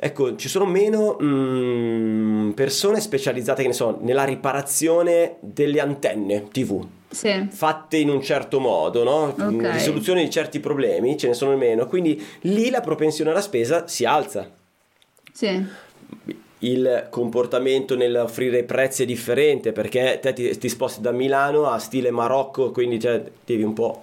[0.00, 6.82] ecco, ci sono meno mm, persone specializzate, che ne so, nella riparazione delle antenne TV
[7.10, 7.46] Sì.
[7.50, 9.34] fatte in un certo modo, no?
[9.38, 9.70] Ok.
[9.72, 14.04] risoluzione di certi problemi, ce ne sono meno, quindi lì la propensione alla spesa si
[14.06, 14.50] alza.
[15.32, 15.64] Sì.
[16.60, 22.10] Il comportamento nell'offrire prezzi è differente perché te ti, ti sposti da Milano a stile
[22.10, 24.02] Marocco, quindi cioè, devi un po'.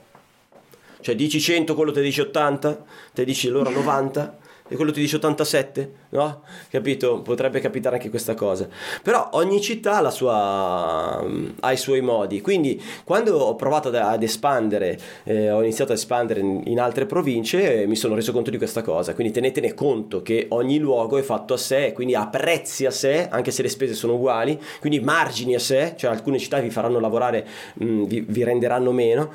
[1.06, 2.84] Cioè dici 100, quello ti dice 80,
[3.14, 4.38] te dici loro 90
[4.68, 6.42] e quello ti dice 87, no?
[6.68, 7.22] Capito?
[7.22, 8.68] Potrebbe capitare anche questa cosa.
[9.04, 11.24] Però ogni città ha, sua,
[11.60, 12.42] ha i suoi modi.
[12.42, 17.84] Quindi quando ho provato ad, espandere, eh, ho iniziato ad espandere in, in altre province,
[17.84, 19.14] eh, mi sono reso conto di questa cosa.
[19.14, 23.28] Quindi tenetene conto che ogni luogo è fatto a sé, quindi ha prezzi a sé,
[23.30, 27.00] anche se le spese sono uguali, quindi margini a sé, cioè alcune città vi faranno
[27.00, 27.46] lavorare,
[27.76, 29.30] mh, vi, vi renderanno meno.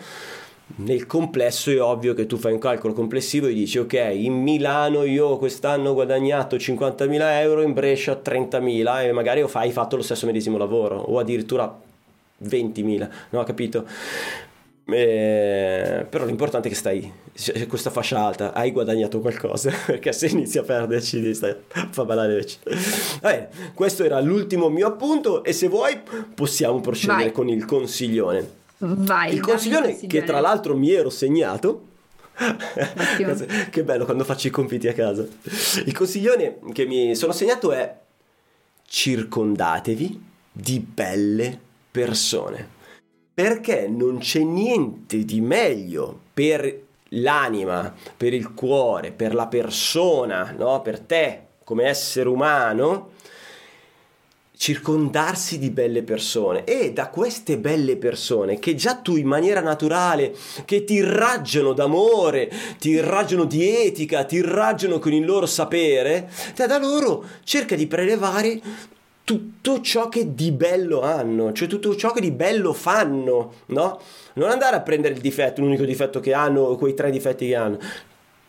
[0.76, 5.04] Nel complesso è ovvio che tu fai un calcolo complessivo e dici ok, in Milano
[5.04, 10.26] io quest'anno ho guadagnato 50.000 euro, in Brescia 30.000 e magari hai fatto lo stesso
[10.26, 11.78] medesimo lavoro o addirittura
[12.44, 13.42] 20.000, no?
[13.42, 13.86] Capito?
[14.92, 17.12] Eh, però l'importante è che stai
[17.68, 22.58] questa fascia alta hai guadagnato qualcosa perché se inizi a perderci stai fa ballare invece
[23.20, 26.00] Va bene, questo era l'ultimo mio appunto e se vuoi
[26.34, 27.32] possiamo procedere Vai.
[27.32, 29.34] con il consiglione Vai.
[29.34, 31.88] il consiglione che tra l'altro mi ero segnato
[33.70, 35.26] che bello quando faccio i compiti a casa
[35.84, 37.98] il consiglione che mi sono segnato è
[38.86, 41.58] circondatevi di belle
[41.90, 42.78] persone
[43.34, 50.82] perché non c'è niente di meglio per l'anima, per il cuore, per la persona, no?
[50.82, 53.12] per te come essere umano,
[54.60, 60.34] circondarsi di belle persone e da queste belle persone che già tu in maniera naturale
[60.66, 66.66] che ti irraggiano d'amore, ti irraggiano di etica, ti irraggiano con il loro sapere, te
[66.66, 68.60] da loro cerca di prelevare
[69.24, 73.98] tutto ciò che di bello hanno, cioè tutto ciò che di bello fanno, no?
[74.34, 77.54] Non andare a prendere il difetto, l'unico difetto che hanno, o quei tre difetti che
[77.54, 77.78] hanno.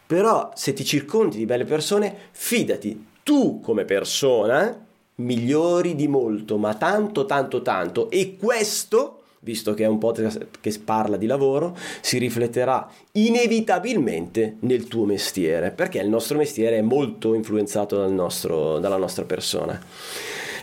[0.07, 4.89] Però se ti circondi di belle persone, fidati, tu come persona
[5.23, 8.09] migliori di molto, ma tanto, tanto, tanto.
[8.09, 14.87] E questo visto che è un podcast che parla di lavoro, si rifletterà inevitabilmente nel
[14.87, 19.79] tuo mestiere, perché il nostro mestiere è molto influenzato dal nostro, dalla nostra persona.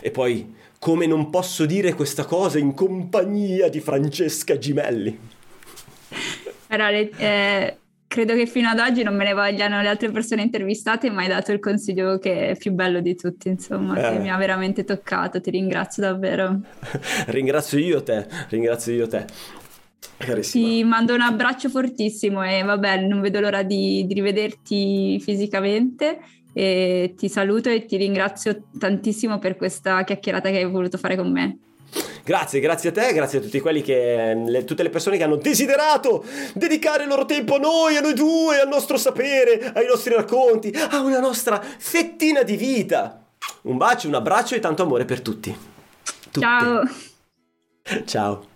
[0.01, 5.19] E poi, come non posso dire questa cosa in compagnia di Francesca Gimelli?
[6.67, 7.77] Allora, eh,
[8.09, 11.27] credo che fino ad oggi non me ne vogliano le altre persone intervistate, ma hai
[11.27, 14.13] dato il consiglio che è più bello di tutti, insomma, eh.
[14.13, 15.39] che mi ha veramente toccato.
[15.39, 16.59] Ti ringrazio davvero.
[17.27, 19.25] ringrazio io te, ringrazio io te.
[20.17, 20.67] Carissima.
[20.67, 26.19] Ti mando un abbraccio fortissimo e vabbè, non vedo l'ora di, di rivederti fisicamente.
[26.51, 31.31] E ti saluto e ti ringrazio tantissimo per questa chiacchierata che hai voluto fare con
[31.31, 31.59] me.
[32.23, 35.37] Grazie, grazie a te, grazie a tutti quelli che, le, tutte le persone che hanno
[35.37, 40.13] desiderato dedicare il loro tempo a noi, a noi due, al nostro sapere, ai nostri
[40.13, 43.25] racconti, a una nostra fettina di vita.
[43.63, 45.57] Un bacio, un abbraccio e tanto amore per tutti.
[46.29, 46.39] Tutte.
[46.39, 46.83] Ciao.
[48.05, 48.47] Ciao.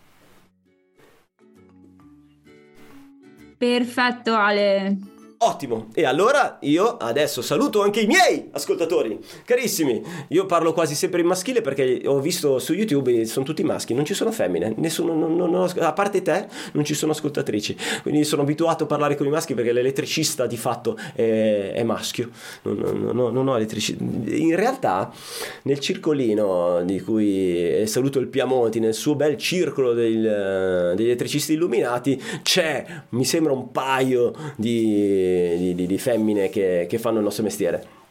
[3.57, 5.12] Perfetto Ale.
[5.45, 10.01] Ottimo, e allora io adesso saluto anche i miei ascoltatori, carissimi.
[10.29, 14.05] Io parlo quasi sempre in maschile perché ho visto su YouTube sono tutti maschi, non
[14.05, 17.75] ci sono femmine, nessuno, non, non, non, a parte te non ci sono ascoltatrici.
[18.03, 22.29] Quindi sono abituato a parlare con i maschi perché l'elettricista di fatto è, è maschio.
[22.61, 24.01] Non, ho elettricista.
[24.01, 25.11] In realtà
[25.63, 32.21] nel circolino di cui saluto il Piamonti, nel suo bel circolo del, degli elettricisti illuminati,
[32.41, 37.43] c'è, mi sembra un paio di di, di, di femmine che, che fanno il nostro
[37.43, 38.01] mestiere.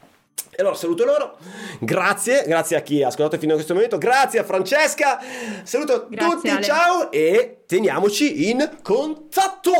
[0.55, 1.39] E allora saluto loro,
[1.81, 5.19] grazie, grazie a chi ha ascoltato fino a questo momento, grazie a Francesca,
[5.63, 6.63] saluto grazie, tutti, Ale.
[6.63, 9.73] ciao e teniamoci in contatto!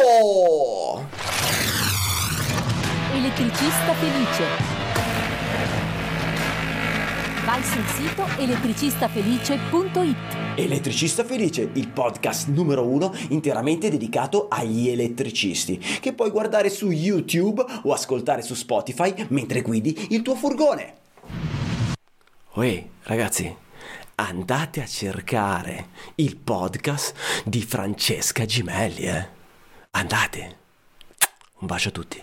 [3.15, 4.45] Elettricista felice.
[7.45, 16.13] Vai sul sito elettricistafelice.it Elettricista Felice, il podcast numero uno interamente dedicato agli elettricisti, che
[16.13, 20.97] puoi guardare su YouTube o ascoltare su Spotify mentre guidi il tuo furgone.
[22.53, 23.57] Uè, ragazzi,
[24.17, 27.15] andate a cercare il podcast
[27.47, 29.29] di Francesca Gimelli, eh?
[29.93, 30.57] Andate.
[31.61, 32.21] Un bacio a tutti.